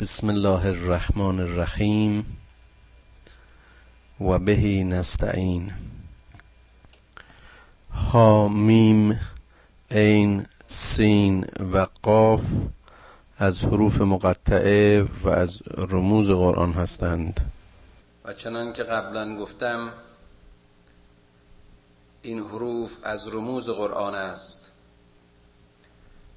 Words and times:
بسم 0.00 0.28
الله 0.28 0.66
الرحمن 0.66 1.40
الرحیم 1.40 2.36
و 4.20 4.38
بهی 4.38 4.84
نستعین. 4.84 5.72
حامیم 7.90 9.20
عین 9.90 10.46
سین 10.66 11.46
و 11.72 11.86
قاف 12.02 12.42
از 13.38 13.64
حروف 13.64 14.00
مقطعه 14.00 15.02
و 15.22 15.28
از 15.28 15.62
رموز 15.76 16.30
قرآن 16.30 16.72
هستند. 16.72 17.52
و 18.24 18.32
چنان 18.32 18.72
که 18.72 18.82
قبلا 18.82 19.36
گفتم 19.36 19.92
این 22.22 22.38
حروف 22.38 22.96
از 23.02 23.28
رموز 23.28 23.68
قرآن 23.68 24.14
است. 24.14 24.59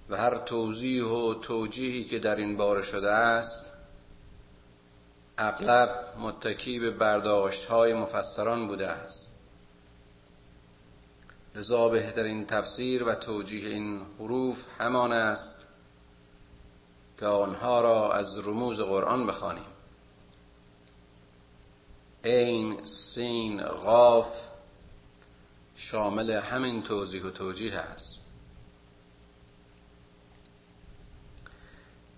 و 0.09 0.17
هر 0.17 0.38
توضیح 0.38 1.04
و 1.04 1.33
توجیهی 1.33 2.03
که 2.03 2.20
در 2.20 2.35
این 2.35 2.57
باره 2.57 2.81
شده 2.81 3.11
است 3.11 3.73
اغلب 5.38 6.13
متکی 6.17 6.79
به 6.79 6.91
برداشت 6.91 7.66
های 7.66 7.93
مفسران 7.93 8.67
بوده 8.67 8.88
است. 8.88 9.27
لذا 11.55 11.89
بهترین 11.89 12.45
تفسیر 12.45 13.03
و 13.03 13.16
توجیه 13.16 13.70
این 13.70 14.02
حروف 14.20 14.66
همان 14.79 15.12
است 15.12 15.67
که 17.20 17.26
آنها 17.26 17.81
را 17.81 18.13
از 18.13 18.48
رموز 18.48 18.79
قرآن 18.79 19.27
بخوانیم. 19.27 19.65
عین 22.23 22.84
سین 22.84 23.63
غاف 23.63 24.48
شامل 25.76 26.31
همین 26.31 26.84
توضیح 26.84 27.23
و 27.23 27.29
توجیه 27.29 27.76
است. 27.76 28.23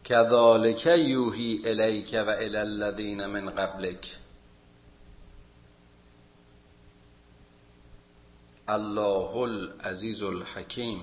کذالک 0.06 0.86
یوهی 0.86 1.62
الیک 1.66 2.16
و 2.28 2.30
الی 2.30 3.16
من 3.16 3.50
قبلک 3.50 4.18
الله 8.68 9.38
العزیز 9.38 10.24
الحکیم 10.24 11.02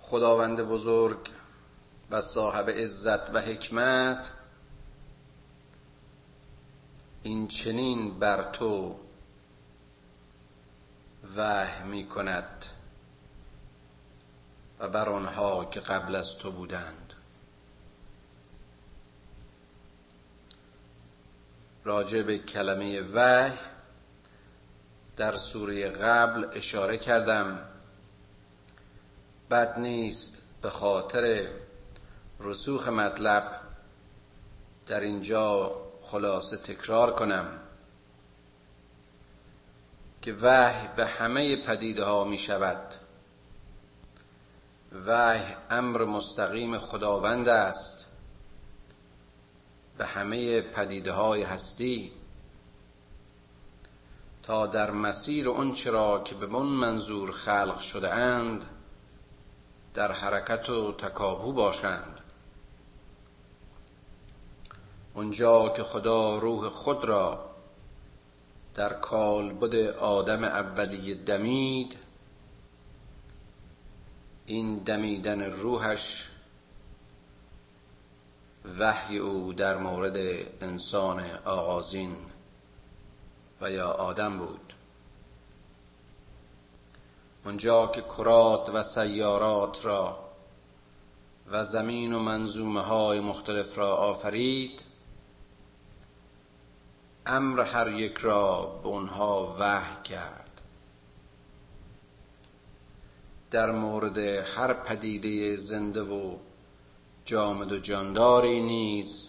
خداوند 0.00 0.60
بزرگ 0.60 1.30
و 2.10 2.20
صاحب 2.20 2.70
عزت 2.70 3.34
و 3.34 3.40
حکمت 3.40 4.30
این 7.22 7.48
چنین 7.48 8.18
بر 8.18 8.52
تو 8.52 8.96
وحی 11.36 11.88
می 11.88 12.06
کند 12.06 12.79
و 14.80 14.88
بر 14.88 15.08
آنها 15.08 15.64
که 15.64 15.80
قبل 15.80 16.14
از 16.14 16.38
تو 16.38 16.50
بودند. 16.52 17.12
راجع 21.84 22.22
به 22.22 22.38
کلمه 22.38 23.00
وحی 23.00 23.58
در 25.16 25.36
سوره 25.36 25.90
قبل 25.90 26.46
اشاره 26.52 26.96
کردم. 26.96 27.58
بد 29.50 29.78
نیست 29.78 30.42
به 30.62 30.70
خاطر 30.70 31.48
رسوخ 32.40 32.88
مطلب 32.88 33.60
در 34.86 35.00
اینجا 35.00 35.76
خلاصه 36.02 36.56
تکرار 36.56 37.14
کنم 37.14 37.60
که 40.22 40.32
وحی 40.32 40.88
به 40.96 41.06
همه 41.06 41.56
پدیده 41.56 42.04
ها 42.04 42.24
می 42.24 42.38
شود 42.38 42.94
وحی 44.92 45.54
امر 45.70 46.04
مستقیم 46.04 46.78
خداوند 46.78 47.48
است. 47.48 48.06
به 49.98 50.06
همه 50.06 50.60
پدیده 50.60 51.12
های 51.12 51.42
هستی. 51.42 52.12
تا 54.42 54.66
در 54.66 54.90
مسیر 54.90 55.48
اون 55.48 55.72
چرا 55.72 56.22
که 56.24 56.34
به 56.34 56.46
اون 56.56 56.66
منظور 56.66 57.32
خلق 57.32 57.80
شده 57.80 58.14
اند 58.14 58.66
در 59.94 60.12
حرکت 60.12 60.68
و 60.68 60.92
تکابو 60.92 61.52
باشند. 61.52 62.20
اونجا 65.14 65.68
که 65.68 65.82
خدا 65.82 66.38
روح 66.38 66.68
خود 66.68 67.04
را 67.04 67.50
در 68.74 68.92
کالبد 68.92 69.74
آدم 69.96 70.44
اولی 70.44 71.14
دمید 71.14 71.96
این 74.50 74.78
دمیدن 74.78 75.42
روحش 75.42 76.30
وحی 78.78 79.18
او 79.18 79.52
در 79.52 79.76
مورد 79.76 80.16
انسان 80.60 81.30
آغازین 81.44 82.16
و 83.60 83.70
یا 83.70 83.90
آدم 83.90 84.38
بود. 84.38 84.74
اونجا 87.44 87.86
که 87.86 88.00
کرات 88.00 88.68
و 88.68 88.82
سیارات 88.82 89.84
را 89.84 90.18
و 91.50 91.64
زمین 91.64 92.12
و 92.12 92.18
منظومه 92.18 92.80
های 92.80 93.20
مختلف 93.20 93.78
را 93.78 93.96
آفرید 93.96 94.82
امر 97.26 97.60
هر 97.60 97.88
یک 97.88 98.18
را 98.18 98.66
به 98.82 98.88
اونها 98.88 99.56
وحی 99.58 100.02
کرد. 100.04 100.49
در 103.50 103.70
مورد 103.70 104.18
هر 104.18 104.72
پدیده 104.72 105.56
زنده 105.56 106.02
و 106.02 106.36
جامد 107.24 107.72
و 107.72 107.78
جانداری 107.78 108.60
نیز 108.60 109.28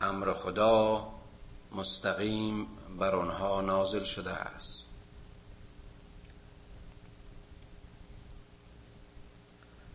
امر 0.00 0.32
خدا 0.32 1.08
مستقیم 1.72 2.66
بر 2.98 3.14
آنها 3.14 3.60
نازل 3.60 4.04
شده 4.04 4.30
است. 4.30 4.84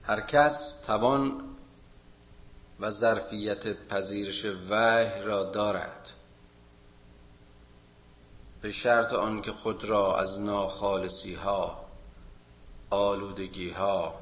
هر 0.04 0.22
کس 0.22 0.82
توان 0.86 1.44
و 2.80 2.90
ظرفیت 2.90 3.88
پذیرش 3.88 4.46
وحی 4.70 5.22
را 5.22 5.44
دارد. 5.44 6.10
به 8.62 8.72
شرط 8.72 9.14
آنکه 9.14 9.52
خود 9.52 9.84
را 9.84 10.18
از 10.18 10.40
ناخالصی 10.40 11.36
ها 11.36 11.81
آلودگی 12.92 13.70
ها 13.70 14.20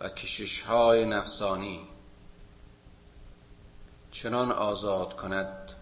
و 0.00 0.08
کشش 0.08 0.60
های 0.60 1.04
نفسانی 1.04 1.88
چنان 4.10 4.52
آزاد 4.52 5.16
کند 5.16 5.72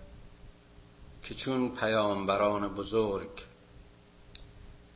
که 1.23 1.35
چون 1.35 1.77
پیامبران 1.77 2.75
بزرگ 2.75 3.45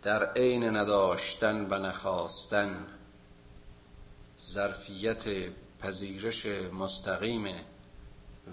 در 0.03 0.33
عین 0.33 0.77
نداشتن 0.77 1.67
و 1.71 1.79
نخواستن 1.79 2.87
ظرفیت 4.43 5.25
پذیرش 5.81 6.47
مستقیم 6.73 7.55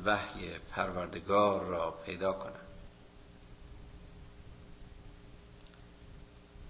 وحی 0.06 0.60
پروردگار 0.72 1.64
را 1.64 1.92
پیدا 1.92 2.34
کنند. 2.34 2.67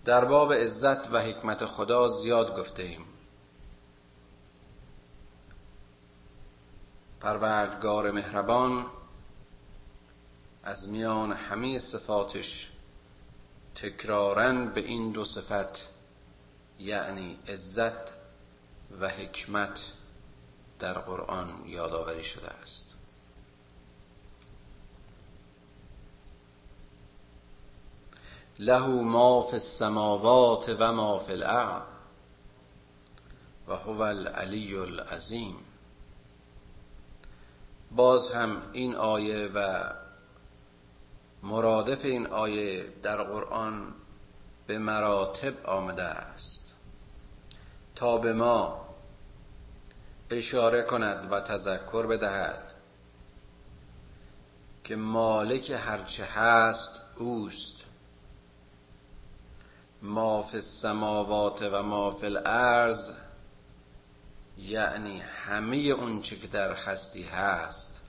در 0.07 0.25
باب 0.25 0.53
عزت 0.53 1.11
و 1.11 1.21
حکمت 1.21 1.65
خدا 1.65 2.07
زیاد 2.07 2.59
گفته 2.59 2.83
ایم. 2.83 3.05
پروردگار 7.19 8.11
مهربان 8.11 8.85
از 10.63 10.89
میان 10.89 11.31
همه 11.31 11.79
صفاتش 11.79 12.71
تکرارن 13.75 14.65
به 14.69 14.81
این 14.81 15.11
دو 15.11 15.25
صفت 15.25 15.87
یعنی 16.79 17.39
عزت 17.47 18.13
و 18.99 19.09
حکمت 19.09 19.91
در 20.79 20.93
قرآن 20.93 21.63
یادآوری 21.65 22.23
شده 22.23 22.49
است. 22.49 22.86
له 28.59 28.87
ما 28.87 29.41
فی 29.41 29.55
السماوات 29.55 30.75
و 30.79 30.93
ما 30.93 31.19
فی 31.19 31.31
الارض 31.31 31.81
و 33.67 33.75
هو 33.75 34.01
العلی 34.01 34.75
العظیم. 34.75 35.55
باز 37.91 38.31
هم 38.31 38.61
این 38.73 38.95
آیه 38.95 39.47
و 39.47 39.89
مرادف 41.43 42.05
این 42.05 42.27
آیه 42.27 42.89
در 43.03 43.23
قرآن 43.23 43.93
به 44.67 44.77
مراتب 44.77 45.65
آمده 45.65 46.03
است. 46.03 46.73
تا 47.95 48.17
به 48.17 48.33
ما 48.33 48.87
اشاره 50.29 50.81
کند 50.81 51.31
و 51.31 51.39
تذکر 51.39 52.05
بدهد 52.05 52.71
که 54.83 54.95
مالک 54.95 55.71
هرچه 55.79 56.25
هست 56.25 56.99
اوست. 57.17 57.86
ما 60.01 60.41
فی 60.41 60.57
السماوات 60.57 61.61
و 61.61 61.83
ما 61.83 62.11
فی 62.11 62.25
الارض 62.25 63.11
یعنی 64.57 65.19
همه 65.19 65.75
اون 65.77 66.21
چه 66.21 66.35
که 66.35 66.47
در 66.47 66.73
هستی 66.73 67.23
هست 67.23 68.01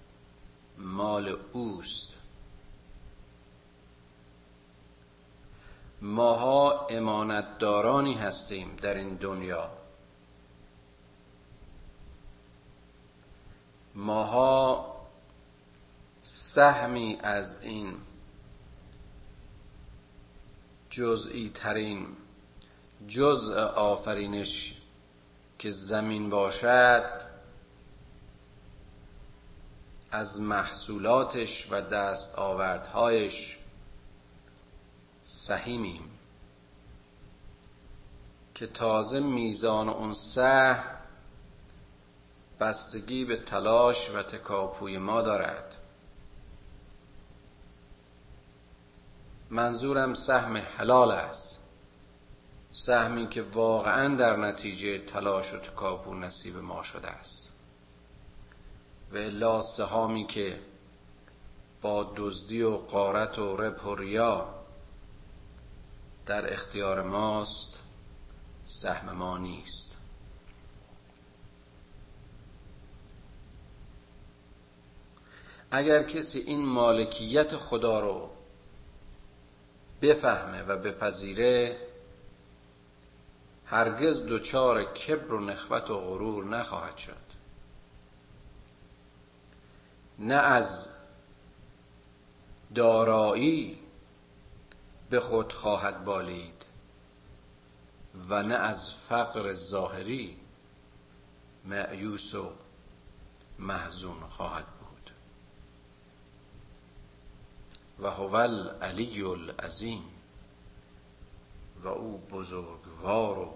مال 0.78 1.38
اوست. 1.52 2.18
ماها 6.02 6.86
امانتدارانی 6.86 8.14
هستیم 8.14 8.76
در 8.82 8.94
این 8.94 9.14
دنیا. 9.14 9.70
ماها 13.94 14.94
سهمی 16.22 17.18
از 17.22 17.62
این 17.62 17.96
جزئی 20.90 21.50
ترین 21.54 22.06
جزء 23.08 23.66
آفرینش 23.66 24.74
که 25.58 25.70
زمین 25.70 26.30
باشد 26.30 27.28
از 30.10 30.40
محصولاتش 30.40 31.68
و 31.70 31.80
دست 31.80 32.38
آوردهایش 32.38 33.58
سهیمیم 35.22 36.10
که 38.54 38.66
تازه 38.66 39.20
میزان 39.20 39.88
اون 39.88 40.14
سه 40.14 40.84
بستگی 42.60 43.24
به 43.24 43.36
تلاش 43.36 44.10
و 44.10 44.22
تکاپوی 44.22 44.98
ما 44.98 45.22
دارد. 45.22 45.67
منظورم 49.50 50.14
سهم 50.14 50.56
حلال 50.56 51.10
است. 51.10 51.58
سهمی 52.72 53.28
که 53.28 53.42
واقعا 53.42 54.14
در 54.14 54.36
نتیجه 54.36 54.98
تلاش 54.98 55.54
و 55.54 55.58
تکاپو 55.58 56.14
نصیب 56.14 56.56
ما 56.56 56.82
شده 56.82 57.08
است. 57.08 57.52
و 59.12 59.16
الا 59.16 59.60
سهامی 59.60 60.26
که 60.26 60.60
با 61.82 62.12
دزدی 62.16 62.62
و 62.62 62.76
قارت 62.76 63.38
و 63.38 63.56
ربح 63.56 63.82
و 63.82 63.94
ریا 63.94 64.54
در 66.26 66.52
اختیار 66.52 67.02
ماست 67.02 67.78
سهم 68.66 69.16
ما 69.16 69.38
نیست. 69.38 69.96
اگر 75.70 76.02
کسی 76.02 76.38
این 76.38 76.66
مالکیت 76.66 77.56
خدا 77.56 78.00
رو 78.00 78.37
بفهمه 80.02 80.62
و 80.62 80.76
بپذیره 80.76 81.76
هرگز 83.66 84.26
دچار 84.26 84.84
کبر 84.84 85.32
و 85.32 85.40
نخوت 85.40 85.90
و 85.90 86.00
غرور 86.00 86.44
نخواهد 86.44 86.96
شد. 86.96 87.28
نه 90.18 90.34
از 90.34 90.88
دارایی 92.74 93.78
به 95.10 95.20
خود 95.20 95.52
خواهد 95.52 96.04
بالید 96.04 96.64
و 98.28 98.42
نه 98.42 98.54
از 98.54 98.94
فقر 98.94 99.52
ظاهری 99.54 100.36
معیوس 101.64 102.34
و 102.34 102.52
محزون 103.58 104.20
خواهد 104.20 104.66
بود 104.66 105.10
و 108.00 108.10
هو 108.10 108.34
العلی 108.34 109.22
العظیم 109.22 110.04
و 111.82 111.88
او 111.88 112.18
بزرگوار 112.18 113.38
و 113.38 113.54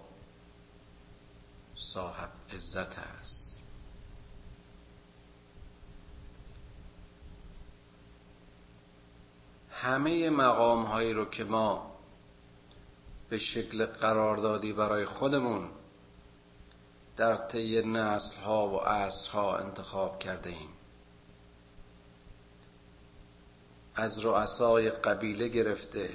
صاحب 1.74 2.30
عزت 2.52 2.98
است. 2.98 3.56
همه 9.70 10.30
مقام 10.30 10.84
هایی 10.84 11.12
رو 11.12 11.24
که 11.24 11.44
ما 11.44 11.92
به 13.28 13.38
شکل 13.38 13.86
قراردادی 13.86 14.72
برای 14.72 15.04
خودمون 15.04 15.68
در 17.16 17.36
طی 17.36 17.82
نسل 17.82 18.40
ها 18.40 18.68
و 18.68 18.80
عصر 18.80 19.30
ها 19.30 19.56
انتخاب 19.56 20.18
کرده 20.18 20.50
ایم. 20.50 20.71
از 23.94 24.24
رؤسای 24.24 24.90
قبیله 24.90 25.48
گرفته 25.48 26.10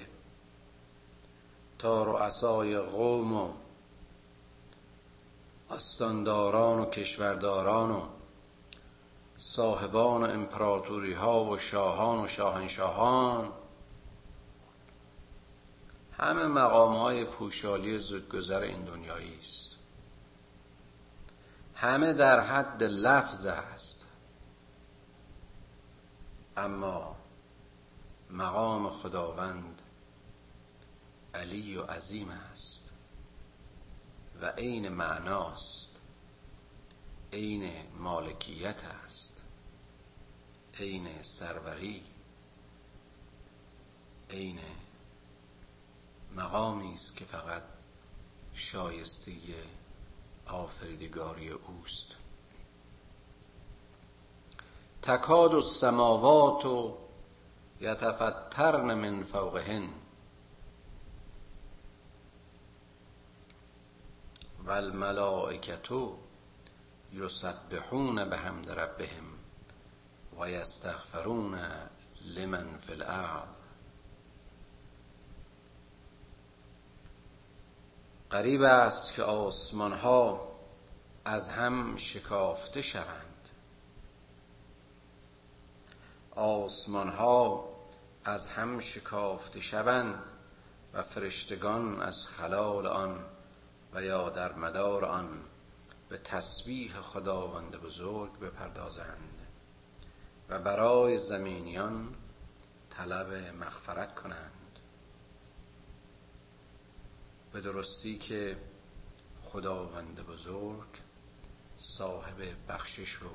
تا 1.80 2.04
رؤسای 2.04 2.80
قوم 2.80 3.34
و 3.34 3.54
استانداران 5.70 6.80
و 6.80 6.86
کشورداران 6.86 7.92
و 7.92 8.02
صاحبان 9.38 10.32
امپراتوری 10.32 11.14
ها 11.14 11.46
و 11.46 11.58
شاهان 11.58 12.26
و 12.26 12.28
شاهنشاهان 12.28 13.52
همه 16.18 16.46
مقام 16.46 16.96
های 16.96 17.26
پوشالی 17.26 18.00
زودگذر 18.00 18.62
این 18.62 18.86
دنیایی 18.86 19.38
است. 19.40 19.72
همه 21.76 22.14
در 22.14 22.40
حد 22.40 22.84
لفظ 22.84 23.46
است. 23.46 24.06
اما 26.58 27.17
مقام 28.30 28.90
خداوند 28.90 29.82
علی 31.34 31.78
و 31.78 31.84
عظیم 31.84 32.30
است 32.30 32.92
و 34.42 34.46
عین 34.46 34.90
معناست 34.90 36.00
عین 37.34 37.74
مالکیت 37.98 38.84
است 39.06 39.44
عین 40.80 41.22
سروری 41.22 42.04
عین 44.30 44.60
مقامی 46.36 46.94
است 46.94 47.18
که 47.18 47.26
فقط 47.26 47.64
شایسته 48.54 49.32
آفریدگاری 50.48 51.50
اوست. 51.50 52.16
تکاد 55.02 55.56
السماوات 55.56 56.66
و 56.66 57.07
یتفترن 57.82 58.94
من 58.94 59.24
فوقهن. 59.24 59.90
و 64.66 64.72
الملائکتو 64.72 66.18
یسبحون 67.14 68.30
بحمد 68.30 68.70
ربهم 68.70 69.26
و 70.40 70.50
یستغفرون 70.50 71.60
لمن 72.26 72.78
فی 72.78 72.94
الارض. 72.94 73.48
قریب 78.30 78.62
است 78.62 79.14
که 79.14 79.24
آسمان 79.24 79.94
ها 79.94 80.52
از 81.26 81.50
هم 81.50 81.98
شکافته 81.98 82.82
شوند. 82.82 83.27
آسمان 86.38 87.10
ها 87.10 87.70
از 88.24 88.50
هم 88.50 88.80
شکافته 88.80 89.60
شوند 89.60 90.24
و 90.94 91.02
فرشتگان 91.02 92.02
از 92.02 92.28
خلال 92.28 92.88
آن 92.88 93.26
و 93.94 94.04
یا 94.04 94.30
در 94.30 94.54
مدار 94.54 95.06
آن 95.06 95.44
به 96.10 96.18
تسبیح 96.18 97.02
خداوند 97.02 97.76
بزرگ 97.76 98.40
بپردازند 98.40 99.48
و 100.50 100.60
برای 100.60 101.18
زمینیان 101.18 102.16
طلب 102.90 103.34
مغفرت 103.34 104.16
کنند. 104.16 104.80
به 107.52 107.62
درستی 107.62 108.18
که 108.18 108.58
خداوند 109.44 110.26
بزرگ 110.26 110.88
صاحب 111.78 112.70
بخشش 112.70 113.22
و 113.22 113.30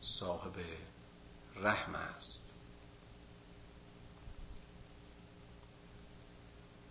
صاحب 0.00 0.54
رحم 1.56 1.94
است. 1.94 2.52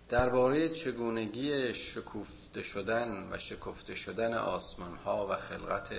درباره 0.09 0.69
چگونگی 0.69 1.73
شکوفته 1.73 2.61
شدن 2.61 3.33
و 3.33 3.37
شکفته 3.37 3.95
شدن 3.95 4.33
آسمان 4.33 4.95
ها 4.95 5.27
و 5.27 5.35
خلقت 5.35 5.93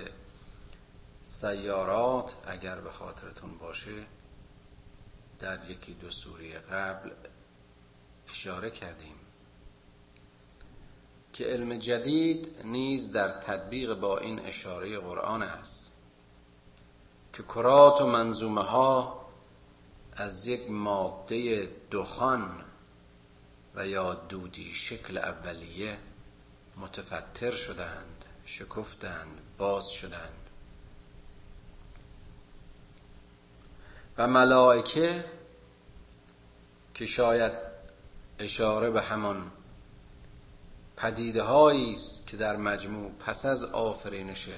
سیارات 1.21 2.35
اگر 2.47 2.81
به 2.81 2.91
خاطرتون 2.91 3.57
باشه 3.57 4.05
در 5.39 5.69
یکی 5.69 5.93
دو 5.93 6.11
سوری 6.11 6.53
قبل 6.53 7.11
اشاره 8.29 8.71
کردیم 8.71 9.15
که 11.33 11.45
علم 11.45 11.77
جدید 11.77 12.61
نیز 12.63 13.11
در 13.11 13.29
تطبیق 13.29 13.93
با 13.93 14.17
این 14.17 14.39
اشاره 14.39 14.99
قرآن 14.99 15.41
است. 15.41 15.92
که 17.33 17.43
کرات 17.43 18.01
و 18.01 18.07
منظومه 18.07 18.61
ها 18.61 19.25
از 20.13 20.47
یک 20.47 20.69
ماده 20.69 21.69
دخان 21.91 22.63
و 23.75 23.87
یا 23.87 24.13
دودی 24.13 24.73
شکل 24.73 25.17
اولیه 25.17 25.97
متفتر 26.77 27.51
شدند 27.51 28.25
شکفتند 28.45 29.41
باز 29.57 29.89
شدند 29.89 30.49
و 34.17 34.27
ملائکه 34.27 35.25
که 36.93 37.05
شاید 37.05 37.53
اشاره 38.39 38.89
به 38.89 39.01
همان 39.01 39.51
پدیده 40.97 41.51
است 41.51 42.27
که 42.27 42.37
در 42.37 42.55
مجموع 42.55 43.11
پس 43.11 43.45
از 43.45 43.63
آفرینش 43.63 44.49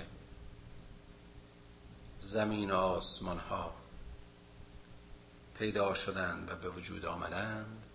زمین 2.25 2.71
و 2.71 2.75
آسمان 2.75 3.39
ها 3.39 3.73
پیدا 5.57 5.93
شدند 5.93 6.51
و 6.51 6.55
به 6.55 6.69
وجود 6.69 7.05
آمدند 7.05 7.85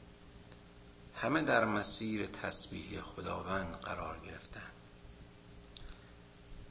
همه 1.15 1.43
در 1.43 1.65
مسیر 1.65 2.27
تسبیح 2.27 3.01
خداوند 3.01 3.77
قرار 3.77 4.19
گرفتند. 4.19 4.73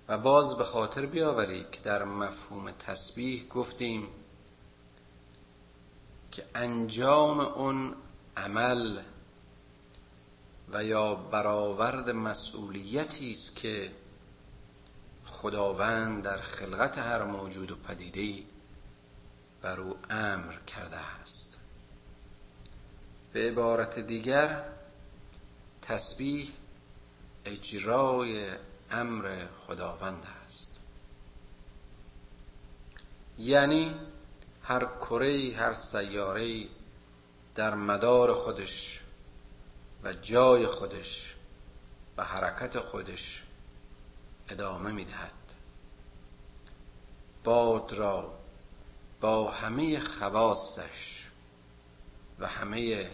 و 0.08 0.18
باز 0.18 0.58
به 0.58 0.64
خاطر 0.64 1.06
بیاورید 1.06 1.72
که 1.72 1.82
در 1.82 2.04
مفهوم 2.04 2.72
تسبیح 2.72 3.48
گفتیم 3.48 4.08
که 6.32 6.46
انجام 6.56 7.40
اون 7.40 7.96
عمل 8.38 9.02
و 10.74 10.84
یا 10.84 11.16
برآورد 11.16 12.10
مسئولیتی 12.10 13.32
است 13.32 13.56
که 13.56 13.92
خداوند 15.42 16.24
در 16.24 16.38
خلقت 16.38 16.98
هر 16.98 17.24
موجود 17.24 17.72
و 17.72 17.76
پدیده 17.76 18.44
بر 19.62 19.80
او 19.80 19.98
امر 20.10 20.54
کرده 20.68 20.98
است. 20.98 21.58
به 23.34 23.50
عبارت 23.50 24.00
دیگر 24.00 24.64
تسبیح 25.82 26.50
اجرای 27.46 28.56
امر 28.92 29.46
خداوند 29.68 30.26
است. 30.46 30.72
یعنی 33.38 33.96
هر 34.64 34.86
کره 34.86 35.56
هر 35.58 35.74
سیاره 35.74 36.66
در 37.56 37.76
مدار 37.76 38.34
خودش 38.34 39.02
و 40.04 40.14
جای 40.14 40.68
خودش 40.68 41.36
و 42.18 42.24
حرکت 42.24 42.80
خودش 42.80 43.44
ادامه 44.50 44.92
می‌دهد. 44.92 45.32
باد 47.44 47.94
را 47.94 48.34
با 49.22 49.52
همه 49.52 50.00
خواستش 50.00 51.30
و 52.40 52.48
همه 52.48 53.12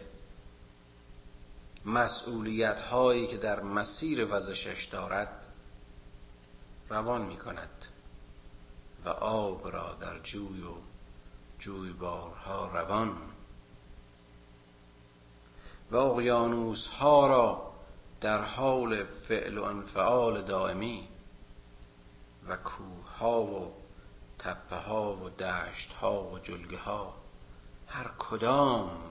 مسئولیت 1.85 2.79
هایی 2.81 3.27
که 3.27 3.37
در 3.37 3.61
مسیر 3.61 4.27
وزشش 4.35 4.85
دارد 4.85 5.45
روان 6.89 7.21
می 7.21 7.37
کند 7.37 7.85
و 9.05 9.09
آب 9.09 9.67
را 9.67 9.93
در 9.93 10.19
جوی 10.19 10.63
و 10.63 10.73
جویبارها 11.59 12.67
روان 12.67 13.17
و 15.91 15.95
اقیانوس 15.95 16.87
ها 16.87 17.27
را 17.27 17.71
در 18.21 18.41
حال 18.41 19.03
فعل 19.03 19.57
و 19.57 19.63
انفعال 19.63 20.41
دائمی 20.41 21.07
و 22.47 22.57
کوه 22.57 23.09
ها 23.19 23.43
و 23.43 23.73
تپه 24.39 24.75
ها 24.75 25.15
و 25.15 25.29
دشت 25.29 25.91
ها 25.91 26.23
و 26.23 26.39
جلگه 26.39 26.77
ها 26.77 27.15
هر 27.87 28.11
کدام 28.19 29.01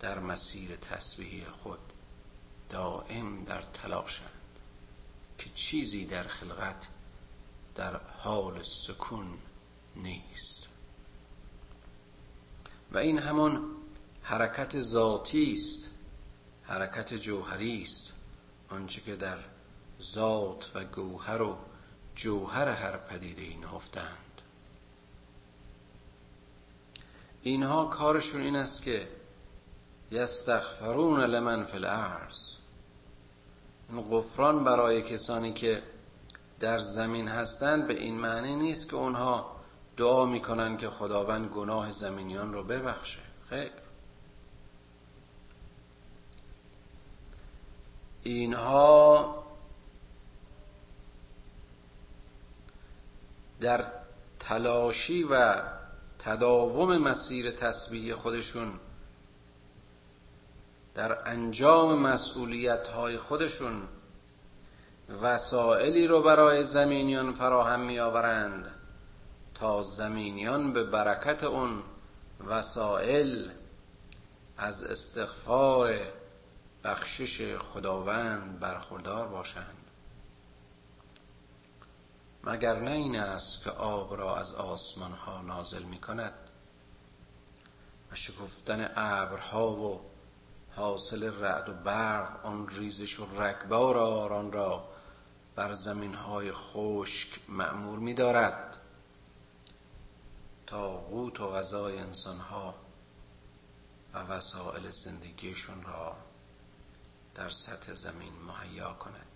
در 0.00 0.18
مسیر 0.18 0.76
تسبیح 0.76 1.44
خود 1.62 1.78
دائم 2.70 3.44
در 3.44 3.62
تلاشند 3.62 4.58
که 5.38 5.50
چیزی 5.50 6.06
در 6.06 6.22
خلقت 6.22 6.86
در 7.74 8.00
حال 8.18 8.62
سکون 8.62 9.38
نیست. 9.96 10.68
و 12.92 12.98
این 12.98 13.18
همون 13.18 13.60
حرکت 14.22 14.80
ذاتی 14.80 15.52
است 15.52 15.90
حرکت 16.62 17.14
جوهری 17.14 17.82
است 17.82 18.12
آنچه 18.68 19.00
که 19.00 19.16
در 19.16 19.38
ذات 20.02 20.70
و 20.74 20.84
گوهر 20.84 21.42
و 21.42 21.58
جوهر 22.14 22.68
هر 22.68 22.96
پدیده 22.96 23.56
نهفتند. 23.66 24.40
اینها 27.42 27.84
کارشون 27.84 28.40
این 28.40 28.56
است 28.56 28.82
که 28.82 29.08
یستغفرون 30.10 31.20
لمن 31.20 31.64
فی 31.64 31.76
الارض. 31.76 32.54
این 33.90 34.02
غفران 34.02 34.64
برای 34.64 35.02
کسانی 35.02 35.52
که 35.52 35.82
در 36.60 36.78
زمین 36.78 37.28
هستند 37.28 37.86
به 37.86 37.94
این 37.94 38.14
معنی 38.14 38.56
نیست 38.56 38.88
که 38.88 38.96
اونها 38.96 39.56
دعا 39.96 40.24
می‌کنن 40.24 40.76
که 40.76 40.90
خداوند 40.90 41.48
گناه 41.48 41.92
زمینیان 41.92 42.52
رو 42.52 42.64
ببخشه. 42.64 43.20
خیر. 43.50 43.72
اینها 48.22 49.43
در 53.64 53.84
تلاشی 54.38 55.24
و 55.30 55.62
تداوم 56.18 56.98
مسیر 56.98 57.50
تسبیح 57.50 58.14
خودشون 58.14 58.72
در 60.94 61.28
انجام 61.28 61.98
مسئولیت 61.98 62.88
های 62.88 63.18
خودشون 63.18 63.82
وسائلی 65.22 66.06
رو 66.06 66.22
برای 66.22 66.64
زمینیان 66.64 67.32
فراهم 67.32 67.80
می 67.80 67.98
آورند 67.98 68.70
تا 69.54 69.82
زمینیان 69.82 70.72
به 70.72 70.84
برکت 70.84 71.44
اون 71.44 71.82
وسائل 72.46 73.50
از 74.56 74.84
استغفار 74.84 75.98
بخشش 76.84 77.56
خداوند 77.56 78.60
برخوردار 78.60 79.28
باشند. 79.28 79.83
مگر 82.46 82.80
نه 82.80 82.90
این 82.90 83.16
است 83.16 83.64
که 83.64 83.70
آب 83.70 84.16
را 84.16 84.36
از 84.36 84.54
آسمان 84.54 85.12
ها 85.12 85.42
نازل 85.42 85.82
می 85.82 86.00
کند 86.00 86.34
و 88.12 88.14
شکفتن 88.14 88.90
ابرها 88.96 89.72
و 89.72 90.00
حاصل 90.76 91.40
رعد 91.40 91.68
و 91.68 91.72
برق 91.72 92.46
آن 92.46 92.68
ریزش 92.68 93.20
و 93.20 93.42
رگبار 93.42 93.96
آن 94.32 94.52
را 94.52 94.88
بر 95.54 95.72
زمین 95.72 96.14
های 96.14 96.52
خشک 96.52 97.40
معمور 97.48 97.98
می 97.98 98.14
دارد 98.14 98.76
تا 100.66 100.96
قوت 100.96 101.40
و 101.40 101.52
غذای 101.52 101.98
انسان 101.98 102.38
ها 102.38 102.74
و 104.14 104.18
وسایل 104.18 104.90
زندگیشون 104.90 105.82
را 105.82 106.16
در 107.34 107.48
سطح 107.48 107.94
زمین 107.94 108.32
مهیا 108.32 108.92
کند. 108.92 109.33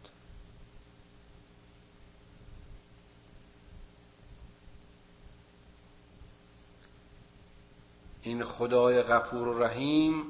این 8.23 8.45
خدای 8.45 9.03
غفور 9.03 9.49
و 9.49 9.63
رحیم 9.63 10.25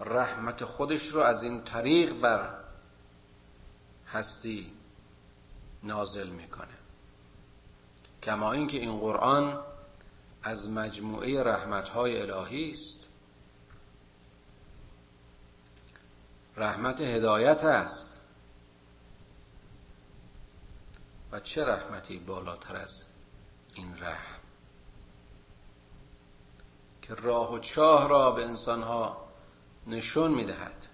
رحمت 0.00 0.64
خودش 0.64 1.06
رو 1.06 1.20
از 1.20 1.42
این 1.42 1.64
طریق 1.64 2.12
بر 2.12 2.60
هستی 4.08 4.72
نازل 5.82 6.28
می‌کنه. 6.28 6.78
کما 8.22 8.52
اینکه 8.52 8.78
این 8.78 8.98
قرآن 8.98 9.62
از 10.42 10.70
مجموعه 10.70 11.42
رحمتهای 11.42 12.20
الهی 12.22 12.70
است. 12.70 13.00
رحمت 16.56 17.00
هدایت 17.00 17.64
است. 17.64 18.20
و 21.32 21.40
چه 21.40 21.64
رحمتی 21.64 22.18
بالاتر 22.18 22.76
از 22.76 23.04
این 23.74 23.98
رحم؟ 23.98 24.39
که 27.10 27.16
راه 27.16 27.54
و 27.54 27.58
چاه 27.58 28.08
را 28.08 28.30
به 28.30 28.44
انسانها 28.44 29.28
نشون 29.86 30.30
می‌دهد. 30.30 30.86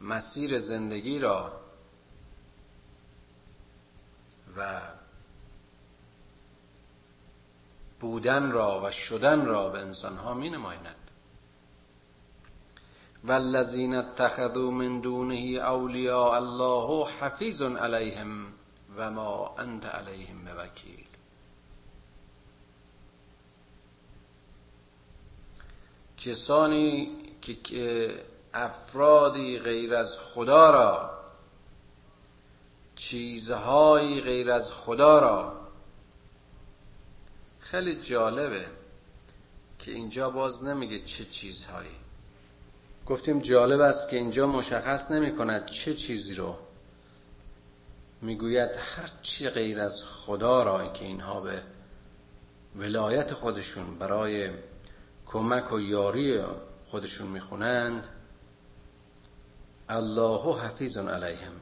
مسیر 0.00 0.58
زندگی 0.58 1.18
را 1.18 1.52
و 4.56 4.80
بودن 8.00 8.50
را 8.50 8.80
و 8.84 8.90
شدن 8.90 9.46
را 9.46 9.68
به 9.68 9.78
انسانها 9.78 10.34
می 10.34 10.50
نمایند 10.50 11.10
والذین 13.24 13.94
اتخذوا 13.94 14.70
من 14.70 15.00
دونه 15.00 15.34
اولیاء 15.34 16.32
الله 16.32 17.10
حفیظ 17.10 17.62
علیهم 17.62 18.52
و 18.96 19.10
ما 19.10 19.54
انت 19.58 19.86
علیهم 19.86 20.44
بوکیل. 20.44 21.03
کسانی 26.24 27.10
که 27.40 28.14
افرادی 28.54 29.58
غیر 29.58 29.94
از 29.94 30.18
خدا 30.18 30.70
را 30.70 31.10
چیزهایی 32.96 34.20
غیر 34.20 34.50
از 34.50 34.72
خدا 34.72 35.18
را. 35.18 35.60
خیلی 37.60 37.94
جالبه 37.94 38.66
که 39.78 39.90
اینجا 39.90 40.30
باز 40.30 40.64
نمیگه 40.64 40.98
چه 40.98 41.24
چیزهایی. 41.24 41.96
گفتیم 43.06 43.38
جالب 43.38 43.80
است 43.80 44.08
که 44.08 44.16
اینجا 44.16 44.46
مشخص 44.46 45.10
نمی 45.10 45.36
کند 45.36 45.66
چه 45.66 45.94
چیزی 45.94 46.34
رو. 46.34 46.56
می‌گوید 48.22 48.70
هر 48.70 49.10
چی 49.22 49.48
غیر 49.48 49.80
از 49.80 50.02
خدا 50.04 50.62
را 50.62 50.92
که 50.92 51.04
اینها 51.04 51.40
به 51.40 51.62
ولایت 52.76 53.34
خودشون 53.34 53.98
برای 53.98 54.50
کمک 55.34 55.72
و 55.72 55.80
یاری 55.80 56.42
خودشون 56.90 57.26
می‌خونند. 57.26 58.08
الله 59.88 60.60
حفیظ 60.60 60.96
علیهم. 60.96 61.52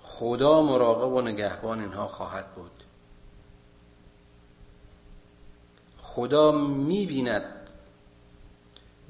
خدا 0.00 0.62
مراقب 0.62 1.12
و 1.12 1.20
نگهبان 1.20 1.80
اینها 1.80 2.08
خواهد 2.08 2.54
بود. 2.54 2.84
خدا 5.98 6.52
می‌بیند 6.52 7.70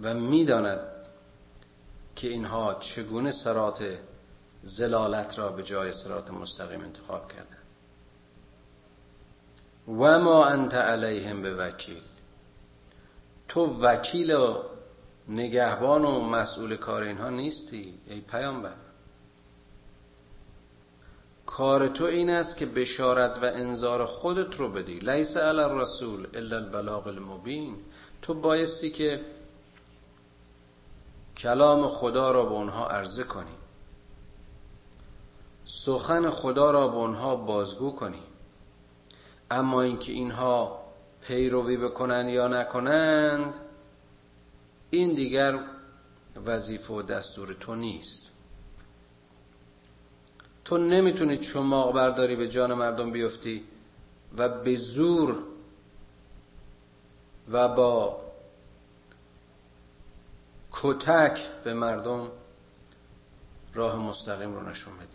و 0.02 0.14
می‌داند 0.14 0.80
که 2.16 2.28
اینها 2.28 2.74
چگونه 2.74 3.32
سرات 3.32 3.98
زلالت 4.62 5.38
را 5.38 5.48
به 5.48 5.62
جای 5.62 5.92
سرات 5.92 6.30
مستقیم 6.30 6.80
انتخاب 6.80 7.32
کردن 7.32 7.56
و 9.88 10.18
ما 10.18 10.44
انت 10.44 10.74
علیهم 10.74 11.42
به 11.42 11.54
وکیل 11.54 12.02
تو 13.48 13.80
وکیل 13.80 14.34
و 14.34 14.62
نگهبان 15.28 16.04
و 16.04 16.20
مسئول 16.20 16.76
کار 16.76 17.02
اینها 17.02 17.30
نیستی 17.30 17.94
ای 18.06 18.20
پیامبر. 18.20 18.74
کار 21.46 21.88
تو 21.88 22.04
این 22.04 22.30
است 22.30 22.56
که 22.56 22.66
بشارت 22.66 23.38
و 23.42 23.44
انذار 23.44 24.06
خودت 24.06 24.56
رو 24.56 24.68
بدی. 24.68 24.98
لیس 24.98 25.36
علی 25.36 25.60
الرسول 25.60 26.26
الا 26.34 26.56
البلاغ 26.56 27.06
المبین. 27.06 27.76
تو 28.22 28.34
بایستی 28.34 28.90
که 28.90 29.20
کلام 31.36 31.88
خدا 31.88 32.30
را 32.30 32.44
به 32.44 32.52
اونها 32.52 32.88
عرضه 32.88 33.24
کنی. 33.24 33.56
سخن 35.64 36.30
خدا 36.30 36.70
را 36.70 36.88
به 36.88 36.96
اونها 36.96 37.36
بازگو 37.36 37.90
کنی. 37.90 38.22
اما 39.50 39.82
اینکه 39.82 40.12
اینها 40.12 40.85
پیروی 41.26 41.76
بکنند 41.76 42.28
یا 42.28 42.48
نکنند 42.48 43.54
این 44.90 45.14
دیگر 45.14 45.60
وظیفه 46.46 46.94
و 46.94 47.02
دستور 47.02 47.52
تو 47.60 47.74
نیست. 47.74 48.26
تو 50.64 50.78
نمی‌تونی 50.78 51.36
چماق 51.36 51.94
برداری 51.94 52.36
به 52.36 52.48
جان 52.48 52.74
مردم 52.74 53.10
بیفتی 53.10 53.64
و 54.36 54.48
به 54.48 54.76
زور 54.76 55.42
و 57.52 57.68
با 57.68 58.20
کتک 60.72 61.48
به 61.64 61.74
مردم 61.74 62.30
راه 63.74 63.98
مستقیم 63.98 64.54
رو 64.54 64.68
نشون 64.68 64.96
بدی. 64.96 65.06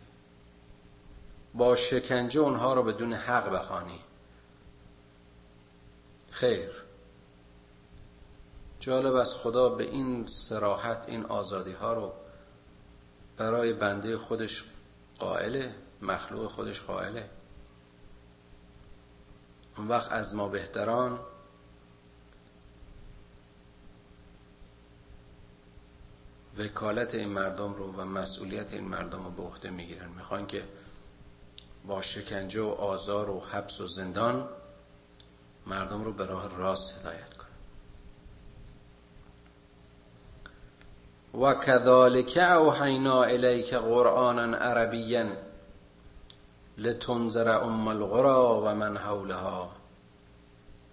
با 1.53 1.75
شکنجه 1.75 2.41
اونها 2.41 2.73
رو 2.73 2.83
بدون 2.83 3.13
حق 3.13 3.53
بخوانی. 3.53 3.99
خیر. 6.31 6.69
جالب 8.79 9.15
است 9.15 9.35
خدا 9.35 9.69
به 9.69 9.83
این 9.83 10.27
سراحت 10.27 11.05
این 11.07 11.25
آزادی 11.25 11.71
ها 11.71 11.93
رو 11.93 12.13
برای 13.37 13.73
بنده 13.73 14.17
خودش 14.17 14.63
قائله 15.19 15.75
مخلوق 16.01 16.51
خودش 16.51 16.81
قائله. 16.81 17.29
اون 19.77 19.87
وقت 19.87 20.11
از 20.11 20.35
ما 20.35 20.47
بهتران 20.47 21.19
وکالت 26.57 27.15
این 27.15 27.29
مردم 27.29 27.73
رو 27.73 27.91
و 27.91 28.05
مسئولیت 28.05 28.73
این 28.73 28.87
مردم 28.87 29.23
رو 29.23 29.31
به 29.31 29.43
عهده 29.43 29.69
می‌گیرن. 29.69 30.09
می‌خوان 30.09 30.47
که 30.47 30.67
با 31.85 32.01
شکنجه 32.01 32.61
و 32.61 32.67
آزار 32.67 33.29
و 33.29 33.39
حبس 33.39 33.81
و 33.81 33.87
زندان 33.87 34.49
مردم 35.67 36.03
رو 36.03 36.13
به 36.13 36.25
راه 36.25 36.57
راست 36.57 36.99
هدایت 36.99 37.33
کنن 37.33 37.47
و 41.41 41.53
كذلك 41.53 42.37
اوحینا 42.37 43.23
الیک 43.23 43.73
قرآنا 43.73 44.57
عربیا 44.57 45.25
لتنذر 46.77 47.49
ام 47.49 47.87
القرى 47.87 48.67
و 48.67 48.75
من 48.75 48.97
حولها 48.97 49.71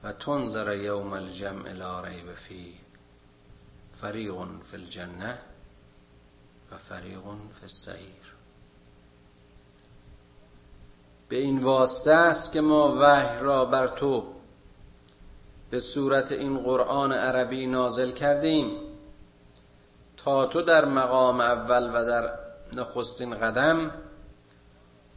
و 0.05 0.13
تنذر 0.13 0.77
یوم 0.77 1.13
الجمع 1.13 1.73
لا 1.73 2.01
ریب 2.01 2.35
فیه 2.35 2.75
فریق 4.01 4.35
فی 4.71 4.77
الجنه 4.77 5.39
و 6.73 6.77
فریق 6.77 7.21
فی 7.21 7.63
السعیر. 7.63 8.35
به 11.29 11.37
این 11.37 11.59
واسطه 11.59 12.13
است 12.13 12.53
که 12.53 12.61
ما 12.61 12.97
وحی 13.01 13.39
را 13.41 13.65
بر 13.65 13.87
تو 13.87 14.38
به 15.71 15.81
صورت 15.81 16.33
این 16.33 16.59
قرآن 16.59 17.13
عربی 17.13 17.67
نازل 17.67 18.11
کردیم 18.11 18.71
تا 20.17 20.47
تو 20.47 20.63
در 20.63 20.85
مقام 20.85 21.41
اول 21.41 21.91
و 21.95 22.05
در 22.05 22.39
نخستین 22.77 23.35
قدم 23.35 23.91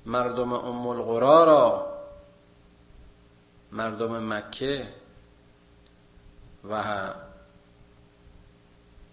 مردم 0.05 0.53
ام 0.53 0.87
القرا 0.87 1.43
را 1.43 1.91
مردم 3.71 4.33
مکه 4.33 4.93
و 6.69 6.83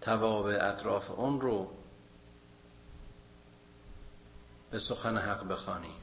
تواب 0.01 0.47
اطراف 0.47 1.11
اون 1.11 1.41
رو 1.41 1.71
به 4.71 4.79
سخن 4.79 5.19
حق 5.19 5.49
بخوانی 5.49 5.95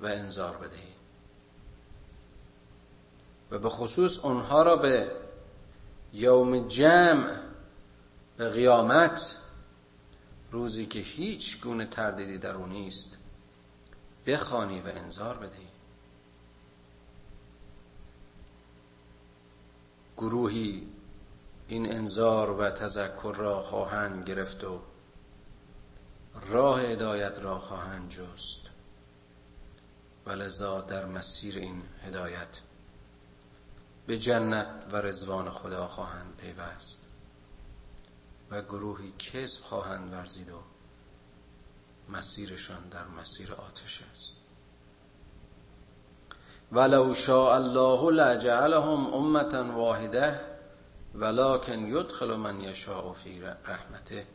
و 0.00 0.06
انذار 0.06 0.56
بدهی. 0.56 0.87
و 3.50 3.58
به 3.58 3.68
خصوص 3.68 4.18
اونها 4.18 4.62
را 4.62 4.76
به 4.76 5.12
یوم 6.12 6.68
جمع 6.68 7.36
به 8.36 8.48
قیامت 8.48 9.36
روزی 10.50 10.86
که 10.86 10.98
هیچ 10.98 11.60
گونه 11.62 11.86
تردیدی 11.86 12.38
در 12.38 12.54
اون 12.54 12.68
نیست 12.68 13.16
بخوانی 14.26 14.80
و 14.80 14.86
انذار 14.86 15.36
بدهی. 15.36 15.68
گروهی 20.16 20.88
این 21.68 21.92
انذار 21.92 22.50
و 22.50 22.70
تذکر 22.70 23.34
را 23.36 23.62
خواهند 23.62 24.28
گرفت 24.28 24.64
و 24.64 24.80
راه 26.48 26.80
هدایت 26.80 27.38
را 27.38 27.58
خواهند 27.58 28.10
جست. 28.10 28.60
ولذا 30.26 30.80
در 30.80 31.04
مسیر 31.04 31.58
این 31.58 31.82
هدایت 32.06 32.67
به 34.08 34.18
جنت 34.18 34.66
و 34.92 34.96
رزوان 34.96 35.50
خدا 35.50 35.86
خواهند 35.86 36.36
پیوست 36.36 37.02
و 38.50 38.62
گروهی 38.62 39.12
کذب 39.18 39.60
خواهند 39.62 40.12
ورزید 40.12 40.50
و 40.50 40.60
مسیرشان 42.08 42.88
در 42.90 43.06
مسیر 43.20 43.52
آتش 43.52 44.02
است. 44.12 44.36
ولو 46.72 47.14
شاء 47.14 47.54
الله 47.54 48.10
لجعلهم 48.10 49.14
امتا 49.14 49.64
واحده 49.64 50.40
ولكن 51.14 51.86
يدخل 51.96 52.36
من 52.36 52.60
یشاء 52.60 53.12
فی 53.12 53.40
رحمته 53.40 54.26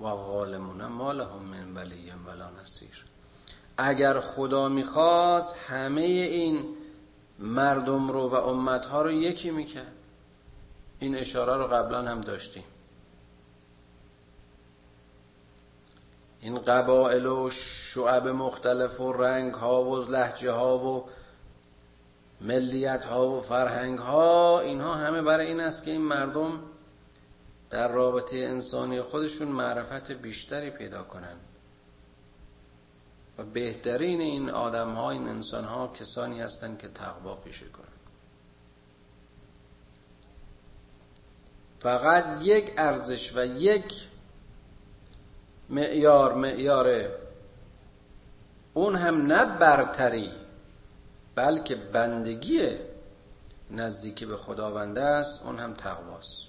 و 0.00 0.04
غالمون 0.04 0.86
ما 0.86 1.12
لهم 1.12 1.42
من 1.42 1.74
ولی 1.74 2.12
ولا 2.26 2.50
نصیر. 2.62 3.04
اگر 3.78 4.20
خدا 4.20 4.68
می‌خواست 4.68 5.56
همه 5.56 6.00
این 6.00 6.81
مردم 7.42 8.10
رو 8.10 8.28
و 8.28 8.34
امتها 8.34 9.02
رو 9.02 9.12
یکی 9.12 9.50
می‌کرد. 9.50 9.92
این 10.98 11.16
اشاره 11.16 11.56
رو 11.56 11.66
قبلا 11.66 12.02
هم 12.02 12.20
داشتیم. 12.20 12.64
این 16.40 16.58
قبائل 16.58 17.26
و 17.26 17.50
شعب 17.50 18.28
مختلف 18.28 19.00
و 19.00 19.12
رنگ 19.12 19.54
ها 19.54 19.84
و 19.84 19.96
لحجه 19.96 20.50
ها 20.50 20.78
و 20.78 21.08
ملیت 22.40 23.04
ها 23.04 23.28
و 23.28 23.40
فرهنگ 23.40 23.98
ها 23.98 24.60
اینها 24.60 24.94
همه 24.94 25.22
برای 25.22 25.46
این 25.46 25.60
است 25.60 25.84
که 25.84 25.90
این 25.90 26.00
مردم 26.00 26.60
در 27.70 27.92
رابطه 27.92 28.36
انسانی 28.36 29.02
خودشون 29.02 29.48
معرفت 29.48 30.12
بیشتری 30.12 30.70
پیدا 30.70 31.02
کنند 31.02 31.51
و 33.38 33.44
بهترین 33.44 34.20
این 34.20 34.50
آدم 34.50 34.94
ها 34.94 35.10
این 35.10 35.28
انسان 35.28 35.64
ها 35.64 35.88
کسانی 35.88 36.40
هستند 36.40 36.78
که 36.78 36.88
تقوا 36.88 37.34
پیشه 37.34 37.66
کنند. 37.66 37.88
فقط 41.80 42.42
یک 42.42 42.72
ارزش 42.76 43.36
و 43.36 43.44
یک 43.44 44.08
معیار 45.68 46.34
معیار 46.34 47.08
اون 48.74 48.96
هم 48.96 49.26
نه 49.26 49.44
برتری 49.58 50.32
بلکه 51.34 51.74
بندگی 51.74 52.78
نزدیکی 53.70 54.26
به 54.26 54.36
خداونده 54.36 55.02
است 55.02 55.46
اون 55.46 55.58
هم 55.58 55.74
تقواست. 55.74 56.42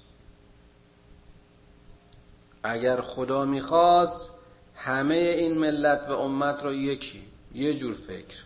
اگر 2.63 3.01
خدا 3.01 3.45
می‌خواست 3.45 4.32
همه 4.75 5.15
این 5.15 5.57
ملت 5.57 6.09
و 6.09 6.11
امت 6.11 6.63
را 6.63 6.73
یکی 6.73 7.23
یه 7.53 7.73
جور 7.73 7.93
فکر. 7.93 8.37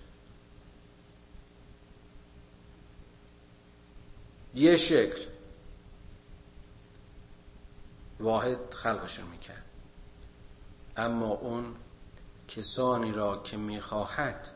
یه 4.55 4.77
شکل. 4.77 5.21
واحد 8.19 8.73
خلقشون 8.73 9.25
می‌کرد. 9.25 9.65
اما 10.97 11.27
اون 11.27 11.75
کسانی 12.47 13.11
را 13.11 13.41
که 13.43 13.57
می‌خواهد 13.57 14.47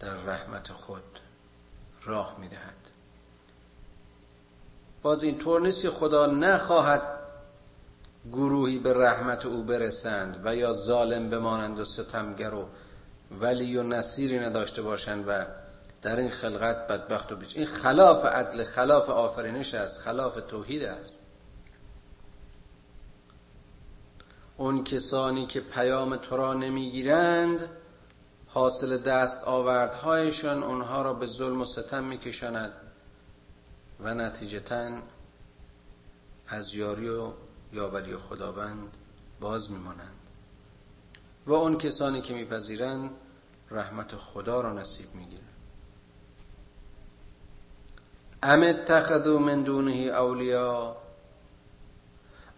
در 0.00 0.14
رحمت 0.14 0.72
خود 0.72 1.20
راه 2.04 2.36
می‌دهد. 2.40 2.90
باز 5.02 5.22
این 5.22 5.38
طور 5.38 5.60
نیست 5.60 5.82
که 5.82 5.90
خدا 5.90 6.26
نخواهد 6.26 7.15
گروهی 8.32 8.78
به 8.78 8.92
رحمت 8.92 9.46
او 9.46 9.62
برسند 9.62 10.40
و 10.44 10.56
یا 10.56 10.72
ظالم 10.72 11.30
بمانند 11.30 11.80
و 11.80 11.84
ستمگر 11.84 12.54
و 12.54 12.68
ولی 13.40 13.76
و 13.76 13.82
نصیری 13.82 14.38
نداشته 14.38 14.82
باشند 14.82 15.24
و 15.28 15.44
در 16.02 16.16
این 16.16 16.30
خلقت 16.30 16.86
بدبخت 16.86 17.32
و 17.32 17.36
بیچ 17.36 17.56
این 17.56 17.66
خلاف 17.66 18.24
عدل 18.24 18.64
خلاف 18.64 19.10
آفرینش 19.10 19.74
است 19.74 20.00
خلاف 20.00 20.38
توحید 20.48 20.84
است. 20.84 21.14
اون 24.56 24.84
کسانی 24.84 25.46
که 25.46 25.60
پیام 25.60 26.16
تو 26.16 26.36
را 26.36 26.54
نمی‌گیرند 26.54 27.60
حاصل 28.46 28.98
دست 28.98 29.44
آوردهایشان 29.44 30.62
اونها 30.62 31.02
را 31.02 31.14
به 31.14 31.26
ظلم 31.26 31.60
و 31.60 31.64
ستم 31.64 32.04
میکشاند 32.04 32.72
و 34.00 34.14
نتیجتا 34.14 34.90
از 36.48 36.74
یاری 36.74 37.08
و 37.08 37.32
یاوری 37.72 38.16
خداوند 38.16 38.96
باز 39.40 39.70
میمانند. 39.70 40.16
و 41.46 41.52
اون 41.52 41.78
کسانی 41.78 42.20
که 42.20 42.34
میپذیرند 42.34 43.10
رحمت 43.70 44.16
خدا 44.16 44.60
را 44.60 44.72
نصیب 44.72 45.14
می‌گیرند. 45.14 45.46
ام 48.42 48.62
اتخذوا 48.62 49.38
من 49.38 49.62
دونه 49.62 49.92
اولیا 49.92 50.96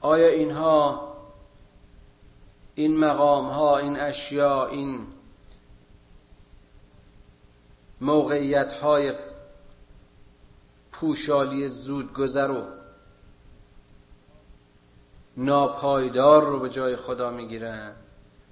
آیا 0.00 0.28
اینها 0.28 1.08
این 2.74 2.96
مقام 2.96 3.46
ها 3.46 3.78
این 3.78 4.00
اشیاء 4.00 4.66
این 4.66 5.06
موقعیت 8.00 8.72
های 8.72 9.12
پوشالی 10.92 11.68
زود 11.68 12.12
گذر 12.12 12.50
و 12.50 12.77
ناپایدار 15.38 16.44
رو 16.44 16.60
به 16.60 16.68
جای 16.68 16.96
خدا 16.96 17.30
می‌گیرن. 17.30 17.92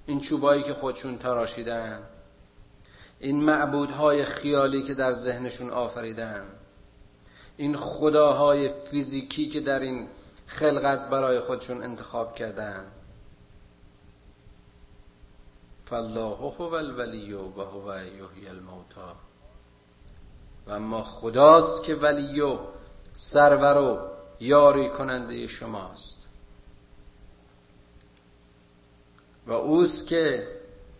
این 0.05 0.19
چوبایی 0.19 0.63
که 0.63 0.73
خودشون 0.73 1.17
تراشیدن. 1.17 2.03
این 3.19 3.43
معبودهای 3.43 4.25
خیالی 4.25 4.83
که 4.83 4.93
در 4.93 5.11
ذهنشون 5.11 5.69
آفریدن. 5.69 6.45
این 7.57 7.75
خداهای 7.75 8.69
فیزیکی 8.69 9.49
که 9.49 9.59
در 9.59 9.79
این 9.79 10.07
خلقت 10.45 11.09
برای 11.09 11.39
خودشون 11.39 11.83
انتخاب 11.83 12.35
کردن. 12.35 12.85
فالله 15.85 16.35
هو 16.35 16.73
الولی 16.73 17.33
و 17.33 17.61
هو 17.61 17.95
یحیی 17.97 18.47
الموتا 18.47 19.15
و 20.67 20.71
اما 20.71 21.03
خداست 21.03 21.83
که 21.83 21.95
ولی 21.95 22.41
و 22.41 22.57
سرور 23.13 23.77
و 23.77 23.99
یاری 24.39 24.89
کننده 24.89 25.47
شماست. 25.47 26.26
و 29.47 29.51
اوست 29.51 30.07
که 30.07 30.47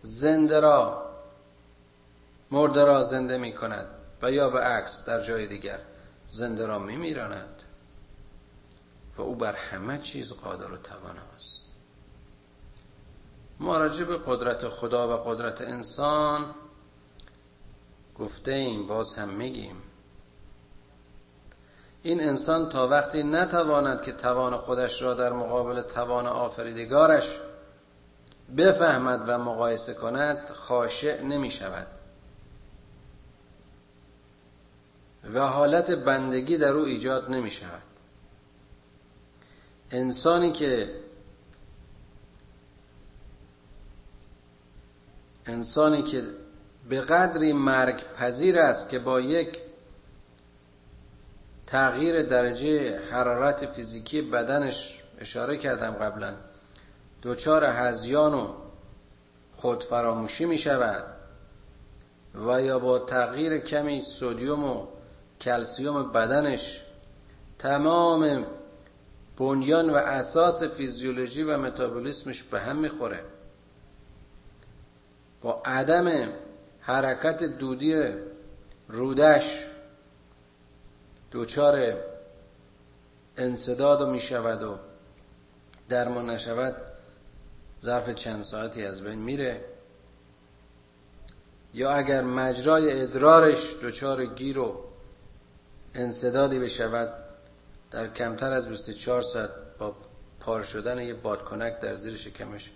زنده 0.02 0.60
را 0.60 1.08
مرده 2.50 2.84
را 2.84 3.04
زنده 3.04 3.38
می 3.38 3.54
کند 3.54 3.86
و 4.22 4.32
یا 4.32 4.50
به 4.50 4.60
عکس 4.60 5.04
در 5.04 5.22
جای 5.22 5.46
دیگر 5.46 5.78
زنده 6.28 6.66
را 6.66 6.78
می 6.78 6.96
میراند 6.96 7.62
و 9.16 9.22
او 9.22 9.34
بر 9.34 9.52
همه 9.52 9.98
چیز 9.98 10.32
قادر 10.32 10.72
و 10.72 10.76
تواناست 10.76 11.64
ما 13.60 13.78
راجع 13.78 14.04
به 14.04 14.18
قدرت 14.26 14.68
خدا 14.68 15.08
و 15.08 15.30
قدرت 15.30 15.60
انسان 15.60 16.54
گفته 18.18 18.52
ایم 18.52 18.86
باز 18.86 19.14
هم 19.14 19.28
میگیم. 19.28 19.76
این 22.02 22.20
انسان 22.20 22.68
تا 22.68 22.88
وقتی 22.88 23.22
نتواند 23.22 24.02
که 24.02 24.12
توان 24.12 24.56
خودش 24.56 25.02
را 25.02 25.14
در 25.14 25.32
مقابل 25.32 25.82
توان 25.82 26.26
آفریدگارش 26.26 27.38
بفهمد 28.56 29.24
و 29.26 29.38
مقایسه 29.38 29.94
کند 29.94 30.50
خاشع 30.50 31.22
نمی 31.22 31.50
شود 31.50 31.86
و 35.34 35.40
حالت 35.40 35.90
بندگی 35.90 36.56
در 36.56 36.72
او 36.72 36.84
ایجاد 36.84 37.30
نمی 37.30 37.50
شود 37.50 37.82
انسانی 39.90 40.52
که 40.52 40.94
انسانی 45.46 46.02
که 46.02 46.24
به 46.88 47.00
قدری 47.00 47.52
مرگ 47.52 48.12
پذیر 48.14 48.58
است 48.58 48.88
که 48.88 48.98
با 48.98 49.20
یک 49.20 49.60
تغییر 51.66 52.22
درجه 52.22 53.00
حرارت 53.10 53.66
فیزیکی 53.66 54.22
بدنش 54.22 55.02
اشاره 55.18 55.56
کردم 55.56 55.90
قبلا 55.90 56.34
دوچار 57.22 57.64
هزیان 57.64 58.34
و 58.34 58.52
خود 59.54 59.84
فراموشی 59.84 60.44
می 60.44 60.58
شود 60.58 61.04
و 62.34 62.62
یا 62.62 62.78
با 62.78 62.98
تغییر 62.98 63.58
کمی 63.58 64.00
سودیوم 64.00 64.64
و 64.64 64.86
کلسیوم 65.40 66.12
بدنش 66.12 66.80
تمام 67.58 68.46
بنیان 69.36 69.90
و 69.90 69.94
اساس 69.94 70.62
فیزیولوژی 70.62 71.42
و 71.42 71.58
متابولیسمش 71.58 72.42
به 72.42 72.60
هم 72.60 72.76
می‌خوره 72.76 73.24
با 75.42 75.62
عدم 75.64 76.28
حرکت 76.80 77.44
دودی 77.44 78.02
رودش 78.88 79.64
دوچار 81.30 81.94
انصداد 83.36 84.08
می 84.08 84.20
شود 84.20 84.62
و 84.62 84.78
درمان 85.88 86.30
نشود. 86.30 86.87
ظرف 87.84 88.10
چند 88.10 88.42
ساعتی 88.42 88.84
از 88.84 89.02
بین 89.02 89.18
میره. 89.18 89.64
یا 91.74 91.90
اگر 91.90 92.22
مجرای 92.22 93.02
ادرارش 93.02 93.74
دچار 93.82 94.26
گیر 94.26 94.58
و 94.58 94.84
انصدادی 95.94 96.58
بشود 96.58 97.14
در 97.90 98.08
کمتر 98.08 98.52
از 98.52 98.68
24 98.68 99.22
ساعت 99.22 99.50
با 99.78 99.96
پار 100.40 100.62
شدن 100.62 100.98
یه 100.98 101.14
بادکنک 101.14 101.80
در 101.80 101.94
زیر 101.94 102.16
شکمش 102.16 102.70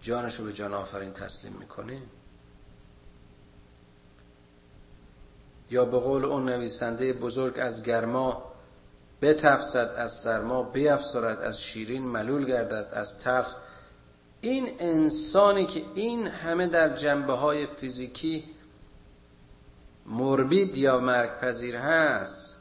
جانشو 0.00 0.44
به 0.44 0.52
جان 0.52 0.74
آفرین 0.74 1.12
تسلیم 1.12 1.52
می‌کنه 1.52 2.02
یا 5.70 5.84
به 5.84 5.98
قول 5.98 6.24
اون 6.24 6.48
نویسنده 6.48 7.12
بزرگ 7.12 7.58
از 7.58 7.82
گرما 7.82 8.47
بتفسد 9.22 9.94
از 9.96 10.12
سرما 10.12 10.62
بیافسرد 10.62 11.40
از 11.40 11.62
شیرین 11.62 12.02
ملول 12.02 12.44
گردد 12.44 12.88
از 12.92 13.18
تلخ. 13.18 13.54
این 14.40 14.76
انسانی 14.78 15.66
که 15.66 15.82
این 15.94 16.26
همه 16.26 16.66
در 16.66 16.96
جنبه 16.96 17.32
های 17.32 17.66
فیزیکی 17.66 18.44
مربید 20.06 20.76
یا 20.76 20.98
مرگ 20.98 21.38
پذیر 21.38 21.76
هست 21.76 22.54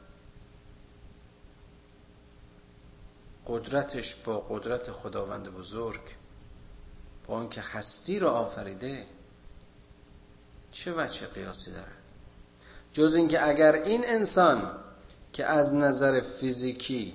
قدرتش 3.47 4.15
با 4.15 4.39
قدرت 4.39 4.91
خداوند 4.91 5.49
بزرگ 5.49 6.01
با 7.27 7.45
که 7.45 7.61
هستی 7.61 8.19
رو 8.19 8.27
آفریده 8.27 9.05
چه 10.71 10.93
وچه 10.93 11.27
قیاسی 11.27 11.71
دارد؟ 11.71 11.91
جز 12.93 13.15
اینکه 13.15 13.47
اگر 13.47 13.73
این 13.73 14.03
انسان 14.05 14.79
که 15.37 15.45
از 15.45 15.73
نظر 15.73 16.21
فیزیکی 16.21 17.13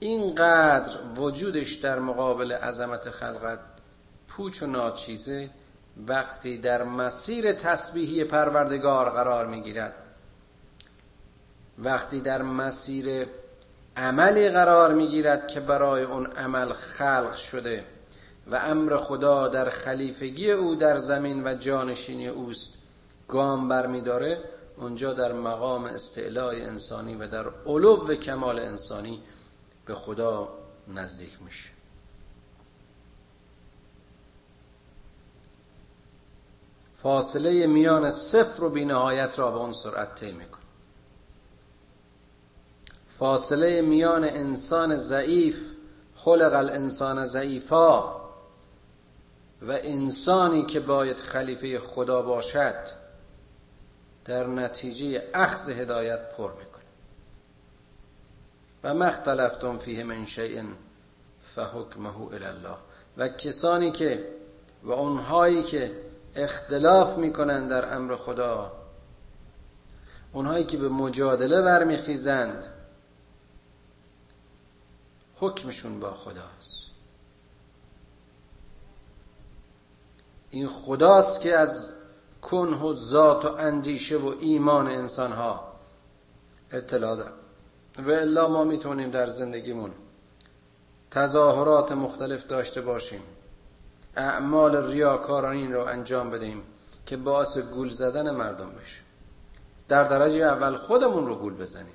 اینقدر 0.00 0.92
وجودش 1.16 1.74
در 1.74 1.98
مقابل 1.98 2.52
عظمت 2.52 3.10
خلقت 3.10 3.58
پوچ 4.28 4.62
و 4.62 4.66
ناچیزه 4.66 5.50
وقتی 6.06 6.58
در 6.58 6.82
مسیر 6.82 7.52
تسبیحی 7.52 8.24
پروردگار 8.24 9.10
قرار 9.10 9.46
می‌گیرد. 9.46 9.94
وقتی 11.78 12.20
در 12.20 12.42
مسیر 12.42 13.26
عملی 13.96 14.48
قرار 14.48 14.94
می‌گیرد 14.94 15.48
که 15.48 15.60
برای 15.60 16.02
اون 16.02 16.26
عمل 16.26 16.72
خلق 16.72 17.36
شده 17.36 17.84
و 18.50 18.56
امر 18.56 18.96
خدا 18.96 19.48
در 19.48 19.70
خلیفگی 19.70 20.50
او 20.50 20.74
در 20.74 20.98
زمین 20.98 21.46
و 21.46 21.54
جانشینی 21.54 22.28
اوست 22.28 22.74
گام 23.28 23.68
برمیداره 23.68 24.55
اونجا 24.76 25.12
در 25.12 25.32
مقام 25.32 25.84
استعلای 25.84 26.62
انسانی 26.62 27.14
و 27.14 27.26
در 27.26 27.46
علو 27.66 28.14
کمال 28.14 28.58
انسانی 28.58 29.22
به 29.86 29.94
خدا 29.94 30.48
نزدیک 30.88 31.42
میشه. 31.42 31.70
فاصله 36.94 37.66
میان 37.66 38.10
صفر 38.10 38.64
و 38.64 38.70
بینهایت 38.70 39.38
را 39.38 39.50
به 39.50 39.58
اون 39.58 39.72
سرعت 39.72 40.14
طی 40.14 40.32
می‌کنه. 40.32 40.62
فاصله 43.08 43.80
میان 43.80 44.24
انسان 44.24 44.96
ضعیف 44.96 45.70
خلق 46.16 46.54
الانسان 46.54 47.26
ضعیفا 47.26 48.16
و 49.62 49.72
انسانی 49.72 50.66
که 50.66 50.80
باید 50.80 51.16
خلیفه 51.16 51.78
خدا 51.78 52.22
باشد 52.22 52.95
در 54.26 54.46
نتیجه 54.46 55.22
اخذ 55.34 55.68
هدایت 55.68 56.36
پر 56.36 56.52
می‌کنه. 56.52 56.82
و 58.84 58.94
مختلفتم 58.94 59.78
فیه 59.78 60.04
من 60.04 60.26
شیء 60.26 60.64
فحکمه 61.54 62.20
الله 62.32 62.76
و 63.16 63.28
کسانی 63.28 63.90
که 63.90 64.28
و 64.82 64.92
اونهایی 64.92 65.62
که 65.62 66.00
اختلاف 66.36 67.16
می‌کنند 67.16 67.70
در 67.70 67.94
امر 67.94 68.16
خدا 68.16 68.72
اونهایی 70.32 70.64
که 70.64 70.76
به 70.76 70.88
مجادله 70.88 71.62
برمیخیزند 71.62 72.64
حکمشون 75.36 76.00
با 76.00 76.10
خداست. 76.10 76.86
این 80.50 80.68
خداست 80.68 81.40
که 81.40 81.58
از 81.58 81.95
کنه 82.50 82.76
و 82.76 82.92
ذات 82.92 83.44
و 83.44 83.48
اندیشه 83.58 84.16
و 84.16 84.34
ایمان 84.40 84.86
انسان 84.86 85.32
ها 85.32 85.72
اطلاع 86.70 87.16
دارد 87.16 87.32
و 87.98 88.10
الا 88.10 88.48
ما 88.48 88.64
می‌تونیم 88.64 89.10
در 89.10 89.26
زندگیمون 89.26 89.92
تظاهرات 91.10 91.92
مختلف 91.92 92.46
داشته 92.46 92.80
باشیم. 92.80 93.22
اعمال 94.16 94.86
ریاکارانی 94.86 95.72
رو 95.72 95.84
انجام 95.84 96.30
بدهیم 96.30 96.62
که 97.06 97.16
باعث 97.16 97.58
گول 97.58 97.88
زدن 97.88 98.30
مردم 98.30 98.70
بشه. 98.70 99.00
در 99.88 100.04
درجه 100.04 100.38
اول 100.38 100.76
خودمون 100.76 101.26
رو 101.26 101.34
گول 101.34 101.54
بزنیم. 101.54 101.94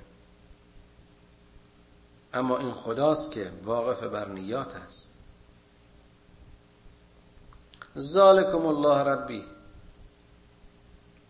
اما 2.34 2.58
این 2.58 2.72
خداست 2.72 3.30
که 3.30 3.52
واقف 3.64 4.02
بر 4.02 4.28
نیات 4.28 4.76
است. 4.76 5.08
ذالکم 7.98 8.66
الله 8.66 8.98
ربی. 8.98 9.44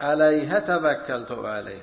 علیه 0.02 0.60
توکلت 0.60 1.30
و 1.30 1.46
علیه 1.46 1.82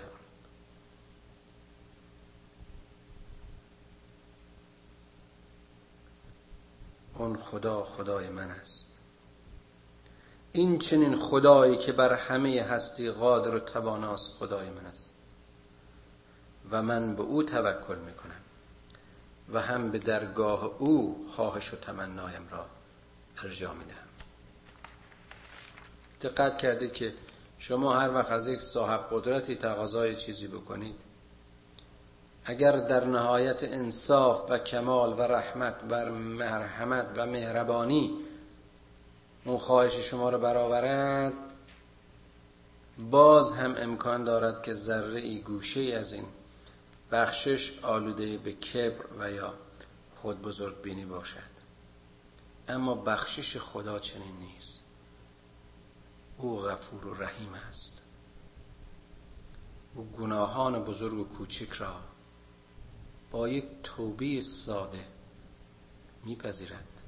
اون 7.15 7.37
خدا 7.37 7.83
خدای 7.83 8.29
من 8.29 8.51
است. 8.51 8.99
این 10.51 10.79
چنین 10.79 11.15
خدایی 11.15 11.77
که 11.77 11.91
بر 11.91 12.13
همه 12.13 12.61
هستی 12.61 13.11
قادر 13.11 13.55
و 13.55 13.59
تواناست 13.59 14.31
خدای 14.31 14.69
من 14.69 14.85
است. 14.85 15.09
و 16.71 16.83
من 16.83 17.15
به 17.15 17.23
او 17.23 17.43
توکل 17.43 17.99
می‌کنم 17.99 18.41
و 19.53 19.61
هم 19.61 19.91
به 19.91 19.99
درگاه 19.99 20.63
او 20.63 21.27
خواهش 21.31 21.73
و 21.73 21.77
تمنایم 21.77 22.47
را 22.51 22.65
ارجا 23.43 23.73
میدم 23.73 23.95
دقت 26.21 26.57
کردید 26.57 26.93
که 26.93 27.13
شما 27.59 27.93
هر 27.93 28.13
وقت 28.13 28.31
از 28.31 28.47
یک 28.47 28.61
صاحب 28.61 29.05
قدرتی 29.11 29.55
تقاضای 29.55 30.15
چیزی 30.15 30.47
بکنید 30.47 30.95
اگر 32.45 32.71
در 32.71 33.05
نهایت 33.05 33.63
انصاف 33.63 34.51
و 34.51 34.57
کمال 34.57 35.13
و 35.13 35.21
رحمت 35.21 35.75
و 35.89 36.11
مرحمت 36.11 37.07
و 37.15 37.25
مهربانی 37.25 38.11
اون 39.45 39.57
خواهش 39.57 39.95
شما 39.95 40.29
رو 40.29 40.39
برآورد 40.39 41.33
باز 42.99 43.53
هم 43.53 43.75
امکان 43.77 44.23
دارد 44.23 44.63
که 44.63 44.73
ذره 44.73 45.19
ای 45.19 45.41
گوشه 45.41 45.81
از 45.81 46.13
این 46.13 46.25
بخشش 47.11 47.79
آلوده 47.83 48.37
به 48.37 48.51
کبر 48.51 49.05
و 49.19 49.31
یا 49.31 49.53
خود 50.15 50.41
بزرگ 50.41 50.81
بینی 50.81 51.05
باشد. 51.05 51.49
اما 52.67 52.95
بخشش 52.95 53.57
خدا 53.57 53.99
چنین 53.99 54.35
نیست. 54.39 54.78
او 56.41 56.61
غفور 56.61 57.07
و 57.07 57.13
رحیم 57.13 57.53
است. 57.53 57.97
او 59.95 60.03
گناهان 60.03 60.83
بزرگ 60.83 61.17
و 61.17 61.23
کوچک 61.23 61.69
را 61.69 61.95
با 63.31 63.49
یک 63.49 63.65
توبه 63.83 64.41
ساده 64.41 65.05
میپذیرد. 66.23 67.01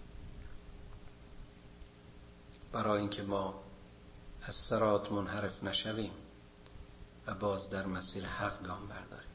برای 2.72 3.00
اینکه 3.00 3.24
ما 3.24 3.54
از 4.42 4.56
سرات 4.56 5.12
منحرف 5.12 5.64
نشویم 5.64 6.12
و 7.28 7.34
باز 7.34 7.70
در 7.70 7.86
مسیر 7.86 8.26
حق 8.26 8.64
گام 8.64 8.88
برداریم. 8.88 9.32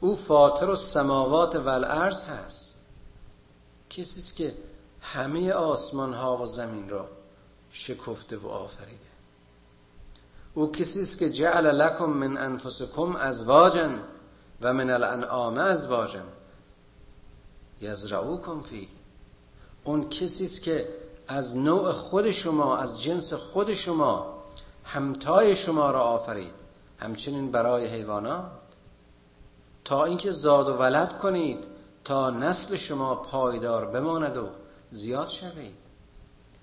او 0.00 0.14
فاطر 0.14 0.70
و 0.70 0.76
سماوات 0.76 1.56
و 1.56 1.68
الارض 1.68 2.22
هست. 2.22 2.78
کسی 3.90 4.20
است 4.20 4.36
که 4.36 4.56
همه 5.00 5.52
آسمان 5.52 6.14
ها 6.14 6.36
و 6.36 6.46
زمین 6.46 6.88
را 6.88 7.08
شکفته 7.70 8.36
و 8.36 8.48
آفریده. 8.48 9.09
او 10.54 10.72
کسی 10.72 11.00
است 11.00 11.18
که 11.18 11.30
جعل 11.30 11.66
لکم 11.66 12.10
من 12.10 12.36
انفسکم 12.36 13.16
ازواجا 13.16 13.90
و 14.60 14.72
من 14.72 14.90
الانعام 14.90 15.58
ازواجا 15.58 16.22
یزرعوکم 17.80 18.62
فی 18.62 18.88
اون 19.84 20.08
کسی 20.08 20.44
است 20.44 20.62
که 20.62 20.88
از 21.28 21.56
نوع 21.56 21.92
خود 21.92 22.30
شما 22.30 22.76
از 22.76 23.02
جنس 23.02 23.32
خود 23.32 23.74
شما 23.74 24.40
همتای 24.84 25.56
شما 25.56 25.90
را 25.90 26.02
آفرید. 26.02 26.54
همچنین 26.98 27.50
برای 27.50 27.86
حیوانات. 27.86 28.50
تا 29.84 30.04
اینکه 30.04 30.30
زاد 30.30 30.68
و 30.68 30.76
ولد 30.76 31.18
کنید 31.18 31.64
تا 32.04 32.30
نسل 32.30 32.76
شما 32.76 33.14
پایدار 33.14 33.84
بماند 33.84 34.36
و 34.36 34.48
زیاد 34.90 35.28
شوید. 35.28 35.76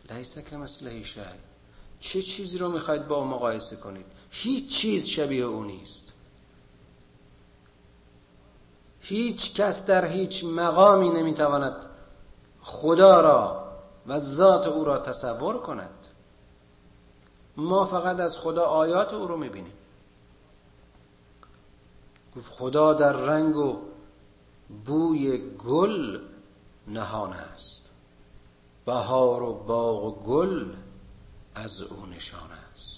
لیس 0.10 0.40
که 0.40 0.58
مثل 0.58 1.04
شی 1.04 1.22
چه 2.00 2.22
چیزی 2.22 2.58
رو 2.58 2.70
می‌خواید 2.70 3.08
با 3.08 3.16
او 3.16 3.26
مقایسه 3.26 3.76
کنید؟ 3.76 4.06
هیچ 4.30 4.70
چیز 4.70 5.06
شبیه 5.06 5.44
او 5.44 5.64
نیست. 5.64 6.14
هیچ 9.00 9.54
کس 9.54 9.86
در 9.86 10.06
هیچ 10.06 10.44
مقامی 10.44 11.10
نمی‌تواند 11.10 11.76
خدا 12.62 13.22
را 13.22 13.68
و 14.08 14.20
ذات 14.20 14.68
او 14.68 14.84
را 14.86 14.98
تصور 14.98 15.58
کند. 15.58 15.90
ما 17.58 17.86
فقط 17.86 18.20
از 18.20 18.38
خدا 18.38 18.64
آیات 18.64 19.14
او 19.14 19.28
رو 19.28 19.38
می‌بینیم. 19.38 19.74
گفت 22.38 22.52
خدا 22.52 22.94
در 22.94 23.14
رنگ 23.14 23.56
و 23.56 23.78
بوی 24.86 25.38
گل 25.38 26.20
نهان 26.88 27.34
است. 27.34 27.84
بهار 28.86 29.44
و 29.44 29.54
باغ 29.54 30.04
و 30.04 30.12
گل 30.12 30.66
از 31.64 31.82
او 31.82 32.06
نشان 32.06 32.52
است. 32.74 32.98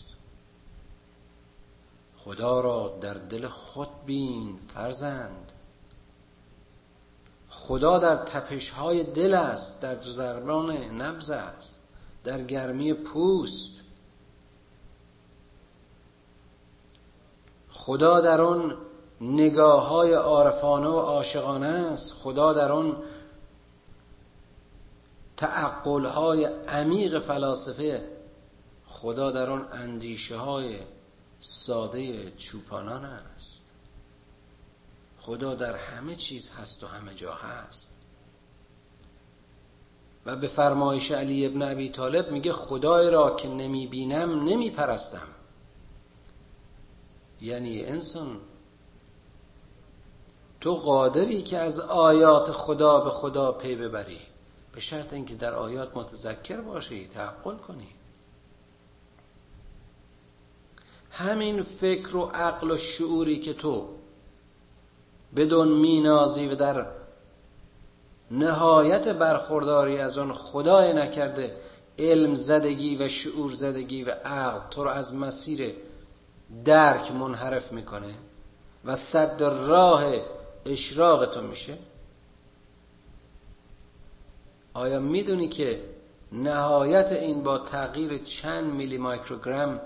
خدا 2.17 2.61
را 2.61 2.97
در 3.01 3.13
دل 3.13 3.47
خود 3.47 3.89
بین 4.05 4.59
فرزند. 4.73 5.51
خدا 7.49 7.99
در 7.99 8.15
تپش 8.15 8.69
های 8.69 9.03
دل 9.03 9.33
است 9.33 9.81
در 9.81 10.01
ضربان 10.01 10.71
نبز 10.71 11.29
است 11.29 11.77
در 12.23 12.43
گرمی 12.43 12.93
پوست. 12.93 13.71
خدا 17.69 18.21
در 18.21 18.41
آن 18.41 18.77
نگاه 19.21 19.87
های 19.87 20.13
عارفانه 20.13 20.87
و 20.87 20.99
عاشقانه 20.99 21.67
است. 21.67 22.13
خدا 22.13 22.53
در 22.53 22.71
آن 22.71 23.03
تعقل 25.37 26.05
های 26.05 26.45
عمیق 26.45 27.19
فلاسفه 27.19 28.18
خدا 28.89 29.31
در 29.31 29.49
آن 29.49 29.67
اندیشه 29.71 30.37
های 30.37 30.79
ساده 31.39 32.31
چوپانان 32.31 33.05
است. 33.05 33.61
خدا 35.19 35.55
در 35.55 35.75
همه 35.75 36.15
چیز 36.15 36.49
هست 36.49 36.83
و 36.83 36.87
همه 36.87 37.13
جا 37.13 37.33
هست. 37.33 37.93
و 40.25 40.35
به 40.35 40.47
فرمایش 40.47 41.11
علی 41.11 41.45
ابن 41.45 41.61
ابی 41.61 41.89
طالب 41.89 42.31
میگه 42.31 42.53
خدای 42.53 43.09
را 43.09 43.35
که 43.35 43.47
نمی 43.47 43.87
بینم 43.87 44.43
نمی 44.43 44.69
پرستم 44.69 45.27
یعنی 47.41 47.85
انسان 47.85 48.37
تو 50.61 50.75
قادری 50.75 51.41
که 51.41 51.57
از 51.57 51.79
آیات 51.79 52.51
خدا 52.51 52.99
به 52.99 53.09
خدا 53.09 53.51
پی 53.51 53.75
ببری؟ 53.75 54.19
به 54.73 54.79
شرط 54.79 55.13
اینکه 55.13 55.35
در 55.35 55.53
آیات 55.53 55.97
متذکر 55.97 56.61
باشی 56.61 57.07
تعقل 57.07 57.55
کنی. 57.55 57.98
همین 61.11 61.61
فکر 61.61 62.15
و 62.15 62.25
عقل 62.25 62.71
و 62.71 62.77
شعوری 62.77 63.39
که 63.39 63.53
تو 63.53 63.89
بدون 65.35 65.67
مینازی 65.67 66.47
و 66.47 66.55
در 66.55 66.85
نهایت 68.31 69.07
برخورداری 69.07 69.97
از 69.97 70.17
آن 70.17 70.33
خدای 70.33 70.93
نکرده 70.93 71.55
علم 71.99 72.35
زدگی 72.35 72.95
و 72.95 73.07
شعور 73.07 73.51
زدگی 73.51 74.03
و 74.03 74.09
عقل 74.25 74.69
تو 74.69 74.83
رو 74.83 74.89
از 74.89 75.15
مسیر 75.15 75.75
درک 76.65 77.11
منحرف 77.11 77.71
می‌کنه 77.71 78.13
و 78.85 78.95
صد 78.95 79.43
راه 79.43 80.03
اشراق 80.65 81.25
تو 81.25 81.41
میشه. 81.41 81.77
آیا 84.73 84.99
می‌دونی 84.99 85.47
که 85.47 85.81
نهایت 86.31 87.11
این 87.11 87.43
با 87.43 87.57
تغییر 87.57 88.17
چند 88.17 88.73
میلی 88.73 88.97
مایکروگرم 88.97 89.81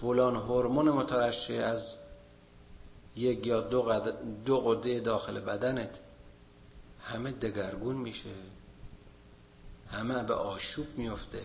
فلان 0.00 0.36
هورمون 0.36 0.88
مترشح 0.88 1.64
از 1.64 1.94
یک 3.16 3.46
یا 3.46 3.60
دو, 3.60 4.00
دو 4.44 4.60
قده 4.60 5.00
داخل 5.00 5.40
بدنت 5.40 5.98
همه 7.00 7.30
دگرگون 7.30 7.96
میشه 7.96 8.30
همه 9.90 10.22
به 10.22 10.34
آشوب 10.34 10.86
میفته. 10.96 11.42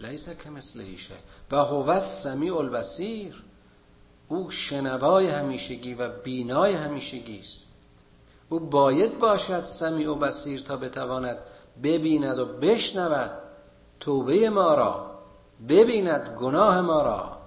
لیس 0.00 0.28
که 0.28 0.50
مثل 0.50 0.80
ایشه 0.80 1.14
و 1.50 1.56
هو 1.56 1.90
السمیع 1.90 2.56
البصیر. 2.56 3.42
او 4.28 4.50
شنوای 4.50 5.28
همیشگی 5.28 5.94
و 5.94 6.08
بینای 6.08 6.72
همیشگی 6.72 7.38
است. 7.38 7.64
او 8.48 8.60
باید 8.60 9.18
باشد 9.18 9.64
سمیع 9.64 10.10
و 10.10 10.14
بصیر 10.14 10.60
تا 10.60 10.76
بتواند 10.76 11.38
ببیند 11.82 12.38
و 12.38 12.46
بشنود. 12.46 13.51
توبه 14.02 14.50
ما 14.50 14.74
را 14.74 15.10
ببیند 15.68 16.36
گناه 16.40 16.80
ما 16.80 17.02
را. 17.02 17.38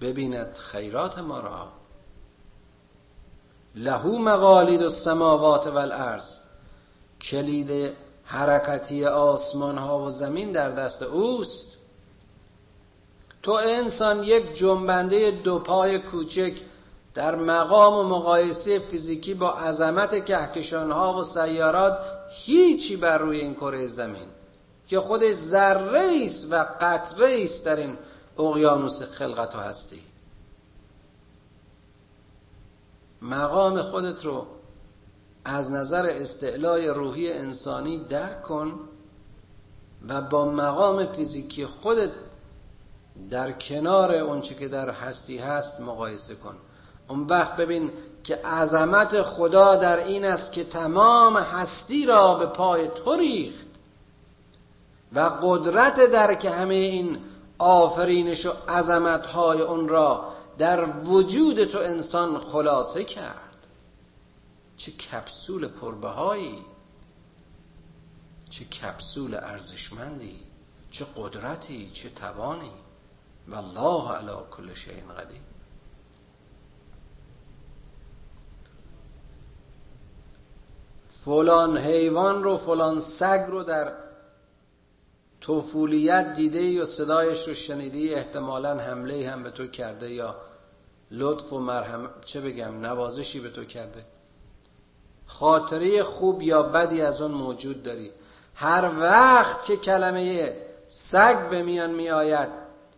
ببیند 0.00 0.54
خیرات 0.54 1.18
ما 1.18 1.40
را. 1.40 1.68
لهو 3.74 4.18
مقالید 4.18 4.82
السماوات 4.82 5.66
والارض. 5.66 6.38
کلید 7.20 7.96
حرکتی 8.24 9.04
آسمان 9.04 9.78
ها 9.78 9.98
و 9.98 10.10
زمین 10.10 10.52
در 10.52 10.70
دست 10.70 11.02
اوست. 11.02 11.76
تو 13.42 13.52
انسان 13.52 14.22
یک 14.22 14.54
جنبنده 14.54 15.30
دو 15.30 15.58
پای 15.58 15.98
کوچک 15.98 16.52
در 17.14 17.34
مقام 17.34 17.94
و 17.94 18.02
مقایسه 18.02 18.78
فیزیکی 18.78 19.34
با 19.34 19.50
عظمت 19.50 20.24
کهکشان 20.24 20.92
ها 20.92 21.14
و 21.14 21.24
سیارات 21.24 21.98
هیچی 22.34 22.96
بر 22.96 23.18
روی 23.18 23.40
این 23.40 23.54
کره 23.54 23.86
زمین 23.86 24.28
که 24.86 25.00
خود 25.00 25.32
ذره 25.32 26.24
است 26.24 26.52
و 26.52 26.66
قطره 26.80 27.42
است 27.44 27.64
در 27.64 27.76
این 27.76 27.96
اقیانوس 28.38 29.02
خلقت 29.02 29.54
و 29.54 29.58
هستی. 29.58 30.00
مقام 33.22 33.82
خودت 33.82 34.24
رو 34.24 34.46
از 35.44 35.70
نظر 35.70 36.06
استعلای 36.06 36.88
روحی 36.88 37.32
انسانی 37.32 37.98
درک 37.98 38.42
کن 38.42 38.80
و 40.08 40.20
با 40.20 40.50
مقام 40.50 41.06
فیزیکی 41.06 41.66
خودت 41.66 42.10
در 43.30 43.52
کنار 43.52 44.14
اونچه 44.14 44.54
که 44.54 44.68
در 44.68 44.90
هستی 44.90 45.38
هست 45.38 45.80
مقایسه 45.80 46.34
کن. 46.34 46.56
اون 47.08 47.20
وقت 47.20 47.56
ببین 47.56 47.90
که 48.24 48.36
عظمت 48.36 49.22
خدا 49.22 49.76
در 49.76 50.04
این 50.04 50.24
است 50.24 50.52
که 50.52 50.64
تمام 50.64 51.36
هستی 51.36 52.06
را 52.06 52.34
به 52.34 52.46
پای 52.46 52.88
تو 52.88 53.16
ریخت 53.16 53.66
و 55.12 55.20
قدرت 55.20 56.00
در 56.00 56.34
که 56.34 56.50
همه 56.50 56.74
این 56.74 57.18
آفرینش 57.58 58.46
و 58.46 58.52
عظمت 58.68 59.26
های 59.26 59.60
اون 59.60 59.88
را 59.88 60.32
در 60.58 60.84
وجود 60.84 61.64
تو 61.64 61.78
انسان 61.78 62.40
خلاصه 62.40 63.04
کرد. 63.04 63.66
چه 64.76 64.92
کپسول 64.92 65.68
پربهایی! 65.68 66.64
چه 68.50 68.64
کپسول 68.64 69.34
ارزشمندی! 69.34 70.40
چه 70.90 71.06
قدرتی! 71.16 71.90
چه 71.90 72.10
توانی! 72.10 72.72
والله 73.48 74.12
علی 74.12 74.36
کل 74.50 74.74
شیء 74.74 75.12
قدیر! 75.18 75.53
فلان 81.24 81.78
حیوان 81.78 82.44
رو 82.44 82.56
فلان 82.56 83.00
سگ 83.00 83.44
رو 83.48 83.62
در 83.62 83.92
طفولیت 85.40 86.34
دیده 86.34 86.62
یا 86.62 86.86
صدایش 86.86 87.48
رو 87.48 87.54
شنیدی 87.54 88.14
احتمالا 88.14 88.74
حمله 88.78 89.30
هم 89.30 89.42
به 89.42 89.50
تو 89.50 89.66
کرده 89.66 90.10
یا 90.10 90.36
لطف 91.10 91.52
و 91.52 91.58
مرهم 91.58 92.10
چه 92.24 92.40
بگم 92.40 92.80
نوازشی 92.80 93.40
به 93.40 93.50
تو 93.50 93.64
کرده. 93.64 94.04
خاطره 95.26 96.02
خوب 96.02 96.42
یا 96.42 96.62
بدی 96.62 97.02
از 97.02 97.20
اون 97.20 97.30
موجود 97.30 97.82
داری. 97.82 98.10
هر 98.54 98.90
وقت 99.00 99.64
که 99.64 99.76
کلمه 99.76 100.52
سگ 100.88 101.48
به 101.50 101.62
میان 101.62 101.90
می 101.90 102.10
آید 102.10 102.48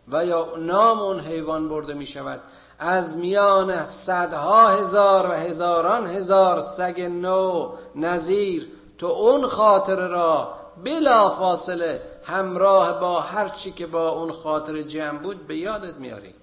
و 0.08 0.26
یا 0.26 0.56
نام 0.56 0.98
اون 0.98 1.20
حیوان 1.20 1.68
برده 1.68 1.94
می 1.94 2.06
شود 2.06 2.40
از 2.78 3.16
میان 3.16 3.84
صدها 3.84 4.68
هزار 4.68 5.30
و 5.30 5.32
هزاران 5.32 6.06
هزار 6.06 6.60
سگ 6.60 7.00
نو 7.00 7.72
نظیر 7.94 8.68
تو 8.98 9.06
اون 9.06 9.46
خاطره 9.46 10.06
را 10.06 10.54
بلا 10.84 11.30
فاصله 11.30 12.02
همراه 12.24 13.00
با 13.00 13.20
هر 13.20 13.48
چی 13.48 13.72
که 13.72 13.86
با 13.86 14.08
اون 14.08 14.32
خاطر 14.32 14.82
جمع 14.82 15.18
بود 15.18 15.46
به 15.46 15.56
یادت 15.56 15.94
میاری. 15.94 16.34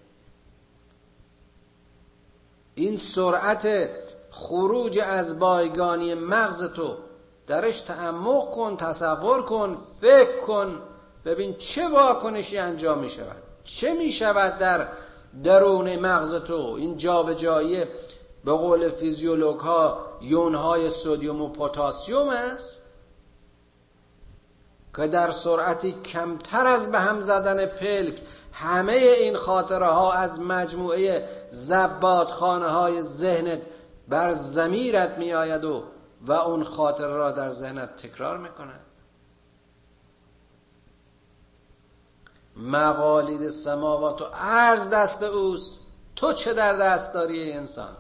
این 2.76 2.98
سرعت 2.98 3.90
خروج 4.32 5.00
از 5.00 5.40
بایگانی 5.40 6.14
مغز 6.14 6.64
تو 6.64 6.96
درش 7.48 7.82
تعمق 7.82 8.52
کن 8.52 8.78
تصور 8.78 9.42
کن 9.42 9.78
فکر 10.02 10.40
کن. 10.40 10.82
ببین 11.26 11.56
چه 11.58 11.88
واکنشی 11.88 12.58
انجام 12.58 13.00
می 13.00 13.10
شود 13.10 13.44
چه 13.64 13.94
می 13.94 14.12
شود 14.12 14.58
در 14.58 14.88
درون 15.44 15.96
مغز 15.96 16.36
تو. 16.36 16.76
این 16.78 16.98
جابجایی 16.98 17.84
به 18.46 18.52
قول 18.52 18.90
فیزیولوگ 18.90 19.60
ها 19.60 20.06
یون 20.22 20.56
های 20.56 20.90
سودیوم 20.90 21.42
و 21.42 21.50
پتاسیم 21.50 22.30
است 22.30 22.82
که 24.96 25.08
در 25.08 25.32
سرعتی 25.32 25.92
کمتر 25.92 26.68
از 26.68 26.92
به 26.92 27.00
هم 27.00 27.22
زدن 27.22 27.66
پلک 27.66 28.22
همه 28.52 28.92
این 28.94 29.36
خاطره 29.36 29.86
ها 29.86 30.14
از 30.14 30.40
مجموعه 30.40 31.30
زباد 31.50 32.28
خانه 32.28 32.66
های 32.68 33.02
ذهنت 33.02 33.62
بر 34.08 34.32
زمیرت 34.32 35.18
می 35.18 35.34
آید 35.34 35.66
و 35.66 35.84
و 36.26 36.32
اون 36.32 36.64
خاطره 36.64 37.14
را 37.14 37.32
در 37.32 37.52
ذهنت 37.52 37.96
تکرار 37.96 38.38
می‌کنه 38.38 38.74
مقالید 42.56 43.50
سماوات 43.50 44.22
و 44.22 44.26
عرض 44.26 44.90
دست 44.90 45.24
اوست. 45.24 45.80
تو 46.16 46.34
چه 46.34 46.54
در 46.54 46.74
دست 46.74 47.14
داری 47.14 47.52
انسان؟ 47.52 47.98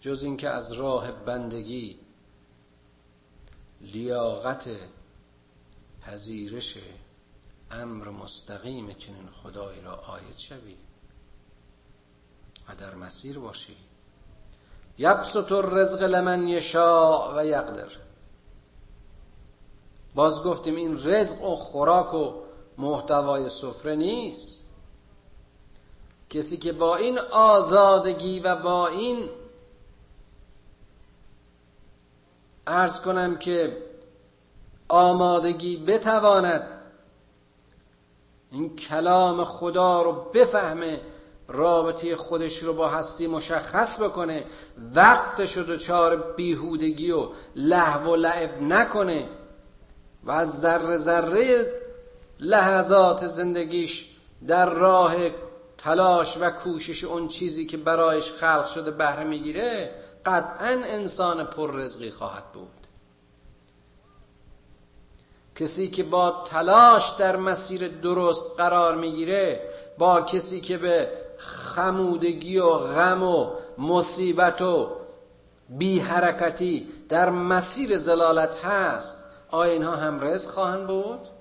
جز 0.00 0.22
اینکه 0.22 0.48
از 0.48 0.72
راه 0.72 1.12
بندگی 1.12 1.98
لیاقت 3.80 4.68
پذیرش 6.00 6.78
امر 7.70 8.08
مستقیم 8.08 8.92
چنین 8.92 9.28
خدایی 9.42 9.80
را 9.80 9.94
آید 9.94 10.36
شوی 10.36 10.76
و 12.68 12.74
در 12.74 12.94
مسیر 12.94 13.38
باشی. 13.38 13.76
یبسط 14.98 15.52
الرزق 15.52 16.02
لمن 16.02 16.48
یشاء 16.48 17.36
و 17.36 17.46
یقدر. 17.46 17.88
باز 20.14 20.42
گفتیم 20.42 20.76
این 20.76 21.04
رزق 21.04 21.42
و 21.42 21.56
خوراک 21.56 22.14
و 22.14 22.41
محتوای 22.78 23.48
سفره 23.48 23.94
نیست. 23.94 24.60
کسی 26.30 26.56
که 26.56 26.72
با 26.72 26.96
این 26.96 27.18
آزادگی 27.30 28.40
و 28.40 28.56
با 28.56 28.88
این 28.88 29.28
ارز 32.66 33.00
کنم 33.00 33.36
که 33.36 33.82
آمادگی 34.88 35.76
بتواند 35.76 36.66
این 38.50 38.76
کلام 38.76 39.44
خدا 39.44 40.02
رو 40.02 40.12
بفهمه 40.12 41.00
رابطه 41.48 42.16
خودش 42.16 42.58
رو 42.58 42.72
با 42.72 42.88
هستی 42.88 43.26
مشخص 43.26 44.00
بکنه 44.00 44.44
وقتش 44.94 45.56
رو 45.56 45.62
دچار 45.62 46.16
بیهودگی 46.16 47.10
و 47.10 47.28
لحو 47.56 48.10
و 48.10 48.16
لعب 48.16 48.62
نکنه 48.62 49.28
و 50.24 50.30
از 50.30 50.60
ذره 50.60 50.96
ذره 50.96 51.66
لحظات 52.42 53.26
زندگیش 53.26 54.08
در 54.46 54.70
راه 54.70 55.14
تلاش 55.78 56.36
و 56.40 56.50
کوشش 56.50 57.04
اون 57.04 57.28
چیزی 57.28 57.66
که 57.66 57.76
برایش 57.76 58.32
خلق 58.32 58.66
شده 58.66 58.90
بهره 58.90 59.24
می‌گیره 59.24 59.90
قطعا 60.26 60.82
انسان 60.84 61.44
پر 61.44 61.76
رزقی 61.76 62.10
خواهد 62.10 62.52
بود. 62.52 62.68
کسی 65.56 65.88
که 65.88 66.02
با 66.02 66.44
تلاش 66.46 67.10
در 67.18 67.36
مسیر 67.36 67.88
درست 67.88 68.44
قرار 68.56 68.96
می‌گیره 68.96 69.70
با 69.98 70.20
کسی 70.20 70.60
که 70.60 70.78
به 70.78 71.08
خمودگی 71.38 72.58
و 72.58 72.68
غم 72.68 73.22
و 73.22 73.50
مصیبت 73.78 74.62
و 74.62 74.88
بی 75.68 75.98
حرکتی 75.98 76.88
در 77.08 77.30
مسیر 77.30 77.96
زلالت 77.96 78.64
هست 78.64 79.16
آیا 79.50 79.72
اینها 79.72 79.96
هم 79.96 80.24
رزق 80.24 80.50
خواهند 80.50 80.86
بود؟ 80.86 81.31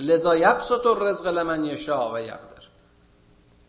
لذا 0.00 0.36
یبسط 0.36 0.86
الرزق 0.86 1.26
لمن 1.26 1.64
یشاء 1.64 2.14
و 2.14 2.20
یقدر. 2.20 2.60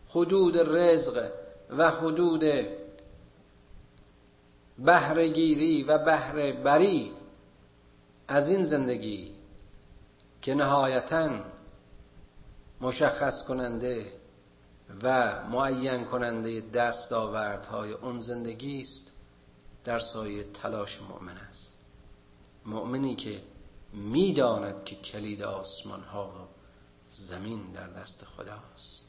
حدود 0.08 0.58
رزق 0.58 1.30
و 1.70 1.90
حدود 1.90 2.44
بهرهگیری 4.78 5.82
و 5.82 5.98
بهره 5.98 6.52
بری 6.52 7.12
از 8.28 8.48
این 8.48 8.64
زندگی 8.64 9.34
که 10.42 10.54
نهایتا 10.54 11.30
مشخص 12.80 13.44
کننده 13.44 14.12
و 15.02 15.34
معین 15.48 16.04
کننده 16.04 16.60
دستاوردهای 16.60 17.92
اون 17.92 18.18
زندگی 18.18 18.80
است 18.80 19.12
در 19.84 19.98
سایه 19.98 20.44
تلاش 20.44 21.00
مؤمن 21.02 21.36
است. 21.36 21.74
مؤمنی 22.66 23.16
که 23.16 23.42
می‌داند 23.92 24.84
که 24.84 24.96
کلید 24.96 25.42
آسمان 25.42 26.02
ها 26.02 26.26
و 26.28 26.48
زمین 27.08 27.72
در 27.72 27.88
دست 27.88 28.24
خداست. 28.24 29.04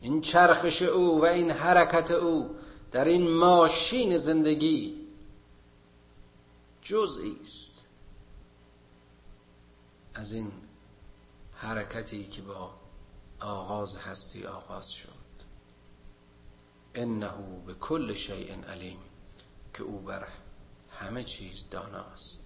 این 0.00 0.20
چرخش 0.20 0.82
او 0.82 1.20
و 1.20 1.24
این 1.24 1.50
حرکت 1.50 2.10
او 2.10 2.56
در 2.92 3.04
این 3.04 3.30
ماشین 3.30 4.18
زندگی 4.18 5.06
جزئی 6.82 7.36
است. 7.42 7.86
از 10.14 10.32
این 10.32 10.52
حرکتی 11.54 12.24
که 12.24 12.42
با 12.42 12.70
آغاز 13.40 13.96
هستی 13.96 14.46
آغاز 14.46 14.90
شد. 14.90 15.08
انه 16.94 17.32
به 17.66 17.74
کل 17.74 18.14
شیء 18.14 18.64
علیم 18.64 18.98
که 19.74 19.82
او 19.82 19.98
بر 19.98 20.28
همه 20.90 21.24
چیز 21.24 21.64
داناست. 21.70 22.39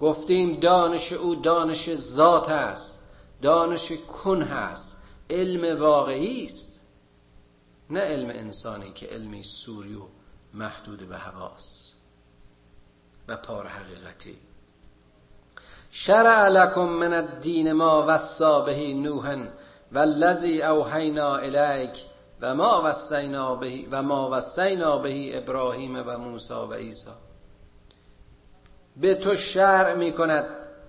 گفتیم 0.00 0.60
دانش 0.60 1.12
او 1.12 1.34
دانش 1.34 1.94
ذات 1.94 2.48
است 2.48 2.98
دانش 3.42 3.92
کن 3.92 4.42
هست. 4.42 4.96
علم 5.30 5.80
واقعی 5.80 6.44
است. 6.44 6.80
نه 7.90 8.00
علم 8.00 8.30
انسانی 8.30 8.92
که 8.92 9.06
علمی 9.06 9.42
سوری 9.42 9.94
و 9.94 10.02
محدود 10.54 11.08
به 11.08 11.16
حواس 11.16 11.94
و 13.28 13.36
پار 13.36 13.66
حقیقتی. 13.66 14.38
شرع 15.90 16.48
لکم 16.48 16.88
من 16.88 17.12
الدین 17.12 17.72
ما 17.72 18.04
وصا 18.08 18.60
به 18.60 18.94
نوحا 18.94 19.48
والذی 19.92 20.62
اوحینا 20.62 21.36
الیک 21.36 22.04
و 22.40 22.54
ما 22.54 22.82
وصینا 22.84 23.54
به 23.54 23.88
و 23.90 24.02
ما 24.02 24.30
وصینا 24.32 24.98
به 24.98 25.38
ابراهیم 25.38 25.96
و 26.06 26.18
موسی 26.18 26.54
و 26.54 26.72
عیسی. 26.72 27.10
به 28.96 29.14
تو 29.14 29.36
شرع 29.36 29.94
می 29.94 30.12
کند 30.12 30.44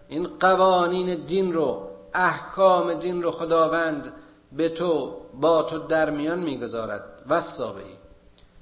این 0.07 0.27
قوانین 0.27 1.25
دین 1.25 1.53
رو 1.53 1.89
احکام 2.13 2.93
دین 2.93 3.23
رو 3.23 3.31
خداوند 3.31 4.13
به 4.51 4.69
تو 4.69 5.15
با 5.33 5.63
تو 5.63 5.79
در 5.79 6.09
میان 6.09 6.39
می‌گذارد. 6.39 7.03
وصا 7.29 7.73
به 7.73 7.81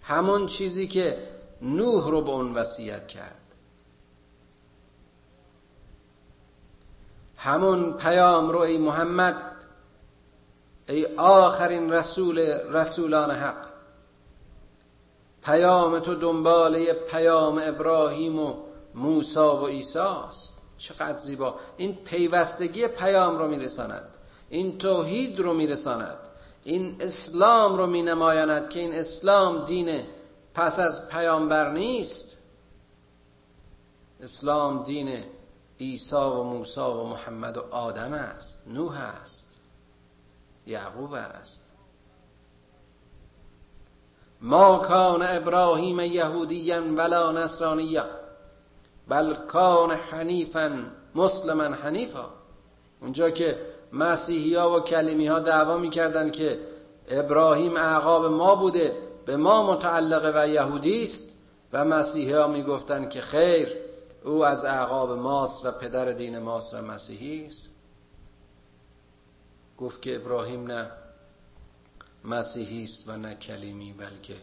همون 0.02 0.46
چیزی 0.46 0.88
که 0.88 1.18
نوح 1.62 2.10
رو 2.10 2.22
به 2.22 2.32
اون 2.32 2.54
وصیت 2.54 3.08
کرد. 3.08 3.34
همون 7.38 7.94
پیام 7.94 8.50
رو 8.50 8.60
ای 8.60 8.78
محمد 8.78 9.36
ای 10.90 11.06
آخرین 11.18 11.94
رسول 11.94 12.40
رسولان 12.74 13.32
حق. 13.32 13.68
پیام 15.44 16.00
تو 16.00 16.16
دنباله 16.16 16.94
پیام 16.94 17.62
ابراهیم 17.64 18.40
و 18.40 18.67
موسی 18.98 19.40
و 19.40 19.66
عیسی 19.66 20.00
است. 20.00 20.54
چقدر 20.78 21.18
زیبا. 21.18 21.56
این 21.78 21.96
پیوستگی 21.96 22.88
پیام 22.88 23.38
رو 23.38 23.48
میرساند. 23.48 24.10
این 24.50 24.78
توحید 24.78 25.40
رو 25.40 25.54
میرساند. 25.54 26.18
این 26.64 26.96
اسلام 27.00 27.78
رو 27.78 27.88
مینمایاند 27.88 28.70
که 28.70 28.80
این 28.80 28.94
اسلام 28.94 29.66
دین 29.66 30.04
پس 30.54 30.80
از 30.80 31.10
پیامبر 31.10 31.72
نیست. 31.72 32.38
اسلام 34.22 34.84
دین 34.84 35.24
عیسی 35.80 36.16
و 36.16 36.44
موسی 36.44 36.80
و 36.80 37.04
محمد 37.04 37.58
و 37.58 37.64
آدم 37.72 38.14
است. 38.14 38.64
نوح 38.68 38.98
است. 38.98 39.48
یعقوب 40.66 41.14
است. 41.14 41.64
ما 44.42 44.80
کان 44.80 45.22
ابراهیم 45.22 46.00
یهودیا 46.00 46.82
ولا 46.98 47.32
نصرانیا. 47.32 48.06
بل 49.10 49.34
کان 49.34 49.92
حنیفا 49.92 50.84
مسلما 51.16 51.64
حنیفا. 51.64 52.26
اونجا 53.02 53.30
که 53.30 53.58
مسیحی 53.94 54.56
ها 54.56 54.72
و 54.76 54.80
کلیمی 54.80 55.28
ها 55.28 55.40
دعوا 55.40 55.78
می‌کردن 55.78 56.32
که 56.32 56.60
ابراهیم 57.08 57.78
اعقاب 57.78 58.26
ما 58.26 58.56
بوده 58.56 58.98
به 59.26 59.38
ما 59.38 59.74
متعلقه 59.74 60.32
و 60.36 60.48
یهودی 60.48 61.04
است. 61.04 61.38
و 61.74 61.86
مسیحی 61.86 62.34
ها 62.34 62.48
می‌گفتن 62.48 63.10
که 63.10 63.22
خیر 63.22 63.76
او 64.24 64.46
از 64.46 64.66
اعقاب 64.66 65.12
ماست 65.12 65.66
و 65.66 65.72
پدر 65.72 66.06
دین 66.06 66.40
ماست 66.40 66.74
و 66.74 66.82
مسیحی 66.82 67.46
است. 67.46 67.70
گفت 69.78 70.02
که 70.02 70.16
ابراهیم 70.16 70.68
نه 70.72 70.92
مسیحی 72.24 72.84
است 72.84 73.10
و 73.10 73.18
نه 73.18 73.36
کلیمی 73.36 73.94
بلکه 73.94 74.36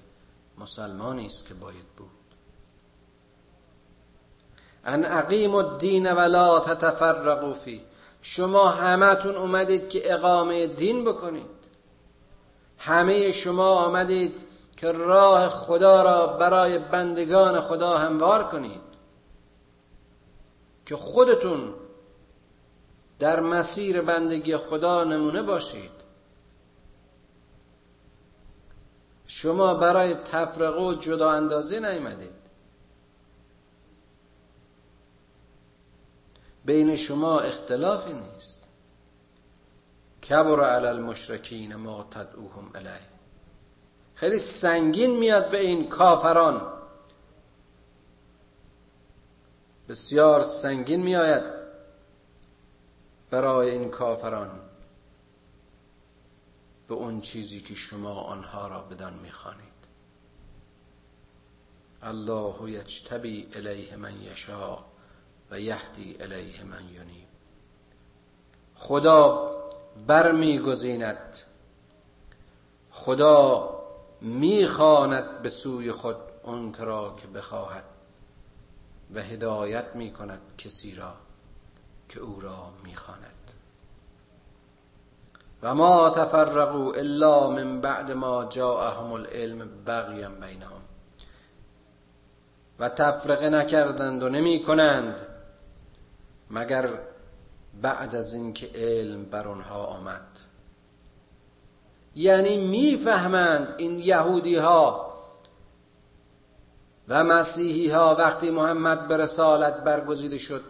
مسلمانی 0.59 1.27
است 1.27 1.49
که 1.49 1.55
باید 1.55 1.87
بود. 1.97 2.24
ان 4.87 5.05
اقیم 5.05 5.55
الدین 5.55 6.13
ولا 6.13 6.61
تتفرقوا 6.61 7.53
فی 7.53 7.85
شما 8.23 8.69
همتون 8.69 9.37
اومدید 9.37 9.89
که 9.89 10.15
اقامه 10.15 10.67
دین 10.67 11.05
بکنید. 11.05 11.55
همه 12.79 13.33
شما 13.33 13.71
آمدید 13.71 14.35
که 14.77 14.93
راه 14.93 15.49
خدا 15.49 16.03
را 16.03 16.27
برای 16.27 16.79
بندگان 16.79 17.61
خدا 17.61 17.99
هموار 17.99 18.45
کنید. 18.45 18.81
که 20.87 20.97
خودتون 20.97 21.75
در 23.19 23.41
مسیر 23.41 24.01
بندگی 24.01 24.57
خدا 24.57 25.05
نمونه 25.05 25.43
باشید. 25.43 25.91
شما 29.27 29.75
برای 29.75 30.15
تفرقه 30.15 30.83
و 30.83 30.95
جدا 30.95 31.31
اندازی 31.31 31.81
نیمدید 31.81 32.44
بین 36.65 36.97
شما 36.97 37.41
اختلافی 37.41 38.13
نیست. 38.13 38.63
کبر 40.29 40.65
علی 40.65 40.87
المشرکین 40.87 41.75
ما 41.75 42.03
تدعوهم 42.11 42.71
الیه. 42.75 43.09
خیلی 44.15 44.39
سنگین 44.39 45.19
میاد 45.19 45.51
به 45.51 45.61
این 45.61 45.89
کافران. 45.89 46.73
بسیار 49.89 50.41
سنگین 50.41 51.03
میآید 51.03 51.43
برای 53.31 53.71
این 53.71 53.91
کافران 53.91 54.61
به 56.89 56.95
اون 56.95 57.21
چیزی 57.21 57.61
که 57.61 57.75
شما 57.75 58.15
آنها 58.15 58.69
را 58.69 58.81
بدان 58.81 59.15
می‌خوانید. 59.15 59.75
الله 62.03 62.71
یجتبی 62.71 63.49
الیه 63.55 63.97
من 63.97 64.23
یشاء. 64.23 64.94
و 65.51 65.61
یهدی 65.61 66.17
الیه 66.21 66.65
من 66.65 66.85
ینیب 66.89 67.29
خدا 68.75 69.51
برمیگزیند. 70.07 71.39
خدا 72.91 73.71
می‌خواند 74.21 75.43
به 75.43 75.51
سوی 75.51 75.93
خود 75.93 76.17
اون 76.43 76.75
را 76.75 77.17
که 77.23 77.27
بخواهد 77.27 77.85
و 79.15 79.23
هدایت 79.23 79.97
می 79.97 80.13
کند 80.13 80.41
کسی 80.59 80.95
را 80.95 81.13
که 82.09 82.21
او 82.21 82.41
را 82.41 82.71
می‌خواند. 82.85 83.31
و 85.63 85.75
ما 85.75 86.11
تفرقوا 86.11 86.93
الا 86.93 87.51
من 87.51 87.81
بعد 87.81 88.13
ما 88.13 88.45
جاءهم 88.45 89.13
العلم 89.13 89.69
بغیا 89.87 90.29
بینهم. 90.29 90.83
و 92.79 92.89
تفرقه 92.89 93.49
نکردند 93.49 94.23
و 94.23 94.29
نمی 94.29 94.63
کنند 94.63 95.34
مگر 96.55 96.89
بعد 97.83 98.15
از 98.15 98.35
اینکه 98.35 98.71
علم 98.75 99.25
بر 99.25 99.49
آنها 99.49 99.85
آمد. 99.85 100.27
یعنی 102.15 102.57
می‌فهمند 102.57 103.75
این 103.79 103.99
یهودی 103.99 104.57
ها 104.57 105.15
و 107.09 107.25
مسیحی 107.25 107.91
ها 107.91 108.15
وقتی 108.15 108.51
محمد 108.51 109.09
به 109.09 109.17
رسالت 109.17 109.85
برگزیده 109.85 110.39
شد 110.39 110.65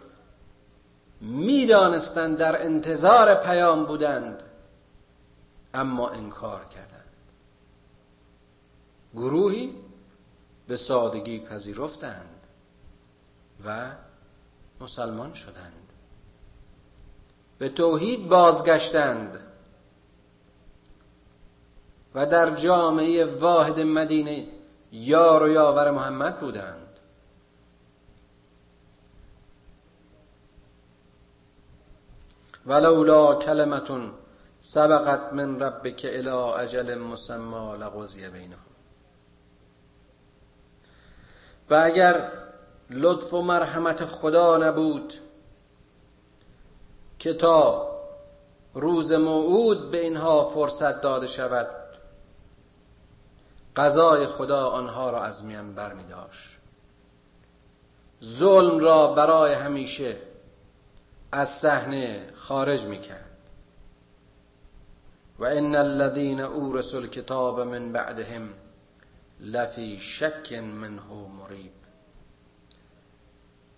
می‌دانستند 1.21 2.37
در 2.37 2.65
انتظار 2.65 3.35
پیام 3.35 3.85
بودند 3.85 4.43
اما 5.73 6.09
انکار 6.09 6.65
کردند. 6.65 7.05
گروهی 9.13 9.73
به 10.67 10.77
سادگی 10.77 11.39
پذیرفتند 11.39 12.47
و 13.65 13.91
مسلمان 14.81 15.33
شدند. 15.33 15.91
به 17.57 17.69
توحید 17.69 18.29
بازگشتند. 18.29 19.39
و 22.15 22.25
در 22.25 22.55
جامعه 22.55 23.25
واحد 23.25 23.79
مدینه 23.79 24.47
یار 24.91 25.43
و 25.43 25.49
یاور 25.49 25.91
محمد 25.91 26.39
بودند. 26.39 26.99
ولولا 32.65 33.35
کلمتون 33.35 34.11
سبقت 34.61 35.33
من 35.33 35.59
ربک 35.59 36.05
الى 36.05 36.29
اجل 36.63 36.95
مسمى 36.97 37.77
لقضی 37.77 38.29
بینهم. 38.29 38.59
و 41.69 41.73
اگر 41.73 42.31
لطف 42.89 43.33
و 43.33 43.41
مرحمت 43.41 44.05
خدا 44.05 44.57
نبود 44.57 45.13
که 47.19 47.33
تا 47.33 47.91
روز 48.73 49.11
موعود 49.11 49.91
به 49.91 49.97
اینها 49.97 50.45
فرصت 50.45 51.01
داده 51.01 51.27
شود 51.27 51.67
قضای 53.75 54.27
خدا 54.27 54.67
آنها 54.67 55.09
را 55.09 55.23
از 55.23 55.45
میان 55.45 55.75
بر 55.75 55.93
می 55.93 56.03
داشت. 56.03 56.57
ظلم 58.23 58.79
را 58.79 59.13
برای 59.13 59.53
همیشه 59.53 60.17
از 61.31 61.49
صحنه 61.49 62.33
خارج 62.35 62.85
می 62.85 62.99
کرد. 62.99 63.35
و 65.39 65.45
ان 65.45 65.75
الذين 65.75 66.39
اورثوا 66.39 66.99
الكتاب 66.99 67.59
من 67.59 67.91
بعدهم 67.91 68.53
لفی 69.39 69.97
شک 70.01 70.53
منه 70.53 71.01
مریب 71.39 71.84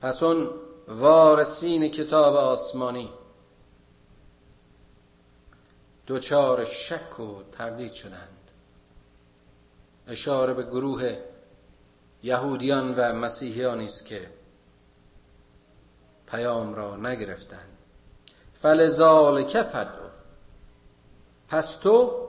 پس 0.01 0.23
اون 0.23 0.49
وارثین 0.87 1.87
کتاب 1.87 2.35
آسمانی. 2.35 3.09
دوچار 6.05 6.65
شک 6.65 7.19
و 7.19 7.43
تردید 7.51 7.93
شدند. 7.93 8.51
اشاره 10.07 10.53
به 10.53 10.63
گروه 10.63 11.17
یهودیان 12.23 12.95
و 12.95 13.13
مسیحیانی 13.13 13.85
است 13.85 14.05
که 14.05 14.29
پیام 16.27 16.75
را 16.75 16.95
نگرفتند. 16.95 17.77
فلذالک 18.61 19.61
فدعو 19.61 20.07
پس 21.47 21.75
تو 21.75 22.27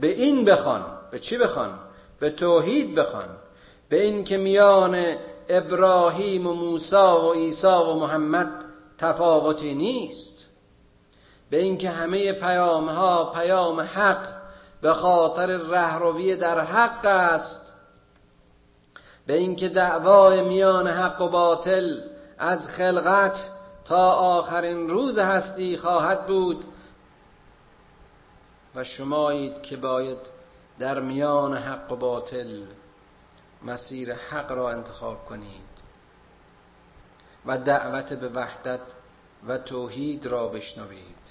به 0.00 0.06
این 0.06 0.44
بخوان 0.44 0.98
به 1.10 1.18
چی 1.18 1.38
بخوان؟ 1.38 1.78
به 2.18 2.30
توحید 2.30 2.94
بخوان. 2.94 3.36
به 3.88 4.02
این 4.02 4.24
که 4.24 4.36
میان 4.36 5.16
ابراهیم 5.48 6.46
و 6.46 6.54
موسی 6.54 6.96
و 6.96 7.32
عیسی 7.32 7.66
و 7.66 7.94
محمد 7.94 8.64
تفاوتی 8.98 9.74
نیست. 9.74 10.46
به 11.50 11.56
اینکه 11.56 11.90
همه 11.90 12.32
پیام 12.32 12.88
ها 12.88 13.24
پیام 13.24 13.80
حق 13.80 14.28
به 14.80 14.92
خاطر 14.92 15.46
رهروی 15.46 16.36
در 16.36 16.60
حق 16.60 17.06
است. 17.06 17.72
به 19.26 19.34
اینکه 19.34 19.68
دعوای 19.68 20.40
میان 20.40 20.86
حق 20.86 21.22
و 21.22 21.28
باطل 21.28 22.00
از 22.38 22.68
خلقت 22.68 23.50
تا 23.84 24.10
آخرین 24.10 24.90
روز 24.90 25.18
هستی 25.18 25.76
خواهد 25.76 26.26
بود. 26.26 26.64
و 28.74 28.84
شمایید 28.84 29.62
که 29.62 29.76
باید 29.76 30.18
در 30.78 31.00
میان 31.00 31.54
حق 31.54 31.92
و 31.92 31.96
باطل 31.96 32.62
مسیر 33.64 34.14
حق 34.14 34.52
را 34.52 34.70
انتخاب 34.70 35.24
کنید 35.24 35.72
و 37.46 37.58
دعوت 37.58 38.12
به 38.12 38.28
وحدت 38.28 38.80
و 39.48 39.58
توحید 39.58 40.26
را 40.26 40.48
بشنوید. 40.48 41.22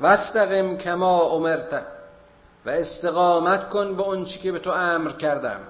واستقم 0.00 0.76
کما 0.76 1.20
امرت 1.20 1.86
و 2.66 2.70
استقامت 2.70 3.70
کن 3.70 3.96
به 3.96 4.02
اون 4.02 4.24
که 4.24 4.52
به 4.52 4.58
تو 4.58 4.70
امر 4.70 5.10
کردم. 5.10 5.60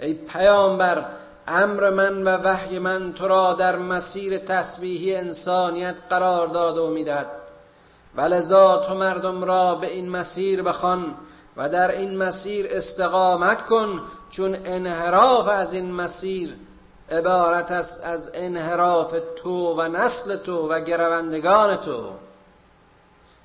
ای 0.00 0.14
پیامبر 0.14 1.04
امر 1.48 1.90
من 1.90 2.24
و 2.24 2.28
وحی 2.28 2.78
من 2.78 3.12
تو 3.12 3.28
را 3.28 3.52
در 3.52 3.76
مسیر 3.76 4.38
تسبیحی 4.38 5.16
انسانیت 5.16 5.94
قرار 6.10 6.46
داده 6.46 6.80
و 6.80 6.90
می‌دهد. 6.90 7.26
ولذا 8.16 8.76
تو 8.76 8.94
مردم 8.94 9.44
را 9.44 9.74
به 9.74 9.86
این 9.86 10.10
مسیر 10.10 10.62
بخوان 10.62 11.14
و 11.56 11.68
در 11.68 11.90
این 11.90 12.16
مسیر 12.16 12.66
استقامت 12.70 13.66
کن 13.66 14.00
چون 14.30 14.56
انحراف 14.64 15.48
از 15.48 15.72
این 15.72 15.92
مسیر 15.92 16.56
عبارت 17.10 17.70
است 17.70 18.04
از 18.04 18.30
انحراف 18.34 19.14
تو 19.36 19.74
و 19.74 19.88
نسل 19.88 20.36
تو 20.36 20.68
و 20.68 20.80
گروندگان 20.80 21.76
تو. 21.76 22.10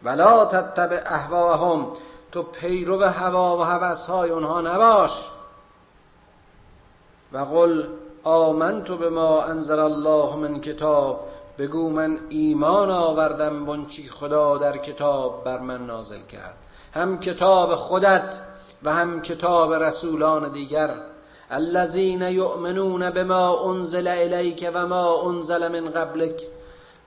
ولا 0.03 0.45
تتبع 0.45 1.03
احواهم 1.05 1.87
تو 2.31 2.43
پیرو 2.43 3.03
هوا 3.03 3.57
و 3.57 3.63
هوسهای 3.63 4.29
اونها 4.29 4.61
نباش. 4.61 5.29
و 7.33 7.37
قل 7.37 7.87
آمنت 8.23 8.87
به 8.87 9.09
ما 9.09 9.43
انزل 9.43 9.79
الله 9.79 10.35
من 10.35 10.61
کتاب 10.61 11.27
بگو 11.57 11.89
من 11.89 12.19
ایمان 12.29 12.91
آوردم 12.91 13.65
بنچی 13.65 14.09
خدا 14.09 14.57
در 14.57 14.77
کتاب 14.77 15.43
بر 15.43 15.59
من 15.59 15.85
نازل 15.85 16.21
کرد. 16.21 16.57
هم 16.97 17.19
کتاب 17.19 17.75
خودت 17.75 18.39
و 18.83 18.93
هم 18.93 19.21
کتاب 19.21 19.73
رسولان 19.73 20.51
دیگر. 20.51 20.93
الذين 21.49 22.21
یؤمنون 22.21 23.09
بما 23.09 23.71
انزل 23.71 24.07
الیک 24.07 24.71
و 24.73 24.87
ما 24.87 25.29
انزل 25.29 25.67
من 25.67 25.91
قبلک. 25.91 26.41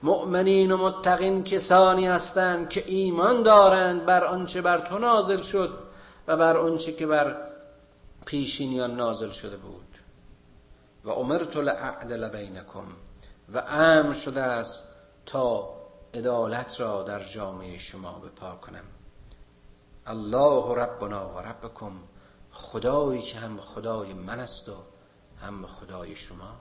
مؤمنین 0.03 0.71
و 0.71 0.77
متقین 0.77 1.43
کسانی 1.43 2.07
هستند 2.07 2.69
که 2.69 2.83
ایمان 2.87 3.43
دارند 3.43 4.05
بر 4.05 4.23
آنچه 4.23 4.61
بر 4.61 4.79
تو 4.79 4.97
نازل 4.97 5.41
شد 5.41 5.77
و 6.27 6.37
بر 6.37 6.57
آنچه 6.57 6.93
که 6.93 7.07
بر 7.07 7.35
پیشینیان 8.25 8.95
نازل 8.95 9.29
شده 9.29 9.57
بود. 9.57 9.97
و 11.03 11.09
امرت 11.09 11.57
لعدل 11.57 12.29
بینکم 12.29 12.85
و 13.53 13.63
امر 13.69 14.13
شده 14.13 14.41
است 14.41 14.87
تا 15.25 15.69
عدالت 16.13 16.79
را 16.79 17.03
در 17.03 17.23
جامعه 17.23 17.77
شما 17.77 18.11
بپا 18.11 18.55
کنم. 18.55 18.90
الله 20.07 20.75
ربنا 20.75 21.29
و 21.29 21.39
ربکم 21.39 21.91
خدایی 22.51 23.21
که 23.21 23.39
هم 23.39 23.57
خدای 23.57 24.13
من 24.13 24.39
است 24.39 24.69
و 24.69 24.73
هم 25.41 25.65
خدای 25.67 26.15
شما. 26.15 26.55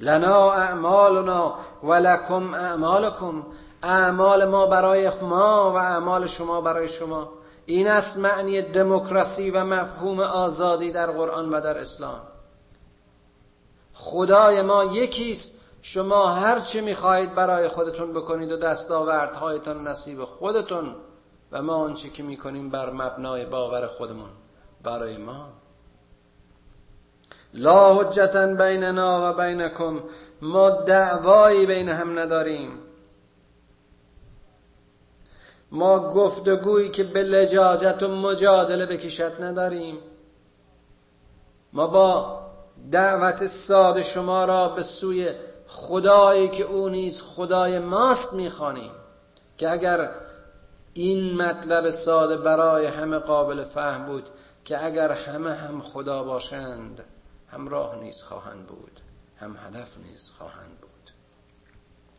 لنا 0.00 0.52
اعمالنا 0.52 1.54
و 1.82 1.92
لکم 1.92 2.54
اعمالکم 2.54 3.46
اعمال 3.82 4.44
ما 4.44 4.66
برای 4.66 5.10
ما 5.10 5.70
و 5.70 5.76
اعمال 5.76 6.26
شما 6.26 6.60
برای 6.60 6.88
شما. 6.88 7.32
این 7.66 7.88
است 7.88 8.18
معنی 8.18 8.62
دموکراسی 8.62 9.50
و 9.50 9.64
مفهوم 9.64 10.20
آزادی 10.20 10.92
در 10.92 11.10
قرآن 11.10 11.48
و 11.48 11.60
در 11.60 11.78
اسلام. 11.78 12.20
خدای 13.94 14.62
ما 14.62 14.84
یکیست 14.84 15.60
شما 15.82 16.28
هر 16.28 16.60
چه 16.60 16.80
می‌خواهید 16.80 17.34
برای 17.34 17.68
خودتون 17.68 18.12
بکنید 18.12 18.52
و 18.52 18.56
دستاوردهایتان 18.56 19.88
نصیب 19.88 20.24
خودتون. 20.24 20.96
و 21.52 21.62
ما 21.62 21.74
آنچه 21.74 22.10
که 22.10 22.22
می‌کنیم 22.22 22.70
بر 22.70 22.90
مبنای 22.90 23.46
باور 23.46 23.86
خودمون. 23.86 24.30
برای 24.82 25.16
ما. 25.16 25.48
لا 27.54 27.94
حجتا 27.94 28.46
بیننا 28.46 29.30
و 29.30 29.36
بینکم. 29.36 30.02
ما 30.42 30.70
دعوایی 30.70 31.66
بین 31.66 31.88
هم 31.88 32.18
نداریم. 32.18 32.78
ما 35.70 36.08
گفتگویی 36.08 36.88
که 36.88 37.04
به 37.04 37.22
لجاجت 37.22 38.02
و 38.02 38.08
مجادله 38.08 38.86
بکشد 38.86 39.44
نداریم. 39.44 39.98
ما 41.72 41.86
با 41.86 42.42
دعوت 42.92 43.46
ساده 43.46 44.02
شما 44.02 44.44
را 44.44 44.68
به 44.68 44.82
سوی 44.82 45.30
خدایی 45.66 46.48
که 46.48 46.64
او 46.64 46.88
نیز 46.88 47.22
خدای 47.22 47.78
ماست 47.78 48.34
می‌خوانیم. 48.34 48.90
که 49.58 49.70
اگر 49.70 50.10
این 50.94 51.42
مطلب 51.42 51.90
ساده 51.90 52.36
برای 52.36 52.86
همه 52.86 53.18
قابل 53.18 53.64
فهم 53.64 54.06
بود 54.06 54.24
که 54.64 54.84
اگر 54.84 55.12
همه 55.12 55.54
هم 55.54 55.82
خدا 55.82 56.22
باشند 56.22 57.04
هم 57.48 57.68
راه 57.68 57.96
نیز 57.96 58.22
خواهند 58.22 58.66
بود 58.66 59.00
هم 59.36 59.56
هدف 59.66 59.88
نیز 60.10 60.30
خواهند 60.38 60.78
بود. 60.80 61.10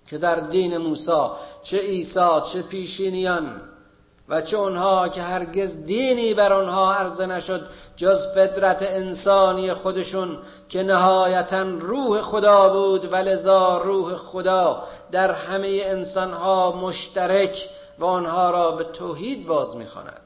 که 0.08 0.18
در 0.18 0.36
دین 0.36 0.78
موسی 0.78 1.28
چه 1.64 1.80
عیسی 1.80 2.30
چه 2.52 2.62
پیشینیان 2.62 3.62
و 4.30 4.42
چه 4.42 4.58
اونها 4.58 5.10
که 5.10 5.22
هرگز 5.22 5.86
دینی 5.86 6.34
بر 6.34 6.54
آنها 6.54 6.94
عرضه 6.94 7.26
نشد 7.26 7.68
جز 7.96 8.28
فطرت 8.28 8.82
انسانی 8.82 9.74
خودشون 9.74 10.38
که 10.70 10.84
نهایتا 10.84 11.62
روح 11.62 12.22
خدا 12.22 12.70
بود 12.70 13.14
و 13.14 13.16
لذا 13.16 13.78
روح 13.78 14.16
خدا 14.16 14.84
در 15.12 15.32
همه 15.32 15.82
انسانها 15.84 16.72
مشترک 16.72 17.70
و 18.00 18.06
آنها 18.06 18.52
را 18.52 18.72
به 18.72 18.84
توحید 18.84 19.46
باز 19.46 19.76
می‌خواند. 19.76 20.22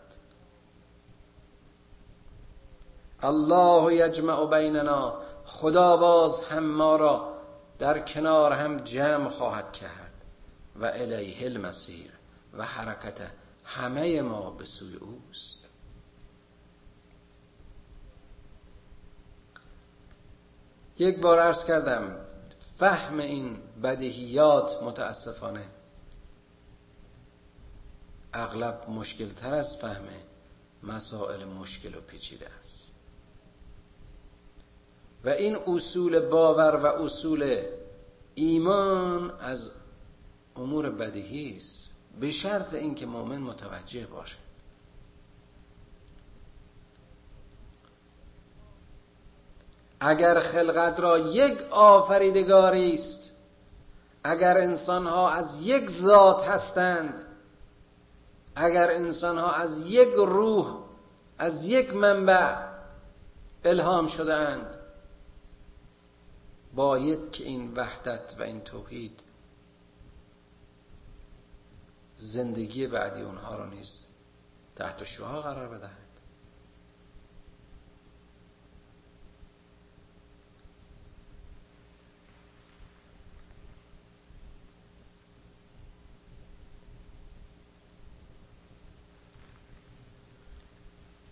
الله 3.21 3.93
یجمع 3.93 4.45
بیننا 4.45 5.17
خدا 5.45 5.97
باز 5.97 6.45
هم 6.45 6.63
ما 6.63 6.95
را 6.95 7.33
در 7.79 7.99
کنار 7.99 8.53
هم 8.53 8.77
جمع 8.77 9.29
خواهد 9.29 9.71
کرد. 9.71 10.07
و 10.79 10.85
الیه 10.85 11.45
المسیر 11.45 12.11
و 12.53 12.63
حرکت 12.63 13.31
همه 13.65 14.21
ما 14.21 14.49
به 14.49 14.65
سوی 14.65 14.95
اوست. 14.95 15.57
یک 20.99 21.21
بار 21.21 21.39
عرض 21.39 21.65
کردم 21.65 22.15
فهم 22.77 23.19
این 23.19 23.59
بدیهیات 23.83 24.83
متاسفانه 24.83 25.65
اغلب 28.37 28.89
مشکل 28.89 29.29
تر 29.29 29.53
از 29.53 29.77
فهم 29.77 30.03
مسائل 30.83 31.43
مشکل 31.45 31.95
و 31.95 32.01
پیچیده 32.01 32.47
است. 32.59 32.87
و 35.25 35.29
این 35.29 35.57
اصول 35.67 36.19
باور 36.19 36.75
و 36.75 36.85
اصول 36.85 37.63
ایمان 38.35 39.31
از 39.39 39.71
امور 40.55 40.89
بدیهی 40.89 41.57
است. 41.57 41.83
به 42.19 42.31
شرط 42.31 42.73
اینکه 42.73 43.05
مؤمن 43.05 43.37
متوجه 43.37 44.05
باشه. 44.05 44.37
اگر 49.99 50.39
خلقت 50.39 50.99
را 50.99 51.19
یک 51.19 51.61
آفریدگاری 51.71 52.93
است 52.93 53.31
اگر 54.23 54.57
انسان 54.57 55.07
ها 55.07 55.29
از 55.29 55.61
یک 55.61 55.89
ذات 55.89 56.47
هستند 56.47 57.26
اگر 58.57 58.91
انسان 58.91 59.37
ها 59.37 59.51
از 59.51 59.85
یک 59.85 60.13
روح 60.13 60.77
از 61.37 61.67
یک 61.67 61.93
منبع 61.93 62.55
الهام 63.65 64.07
شده 64.07 64.35
اند 64.35 64.77
باید 66.75 67.31
که 67.31 67.43
این 67.43 67.73
وحدت 67.73 68.35
و 68.39 68.43
این 68.43 68.61
توحید 68.61 69.19
زندگی 72.15 72.87
بعدی 72.87 73.21
اونها 73.21 73.55
رو 73.55 73.65
نیست 73.65 74.07
تحت 74.75 75.03
شوها 75.03 75.41
قرار 75.41 75.67
بدهد. 75.67 76.06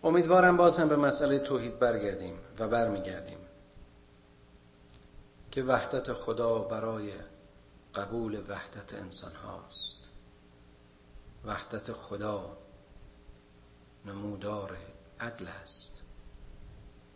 امیدوارم 0.06 0.58
باز 0.58 0.80
هم 0.80 0.89
به 0.89 0.95
مسئله 0.95 1.39
توحید 1.39 1.80
برگردیم 1.80 2.39
و 2.60 2.68
برمیگردیم. 2.68 3.38
که 5.51 5.64
وحدت 5.64 6.14
خدا 6.14 6.60
برای 6.60 7.12
قبول 7.95 8.43
وحدت 8.49 8.93
انسان 8.93 9.36
هاست. 9.36 9.97
وحدت 11.45 11.91
خدا 11.91 12.58
نمودار 14.06 14.78
عدل 15.20 15.47
است 15.47 15.93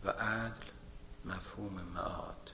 و 0.04 0.10
عدل 0.10 0.66
مفهوم 1.24 1.80
معاد. 1.94 2.49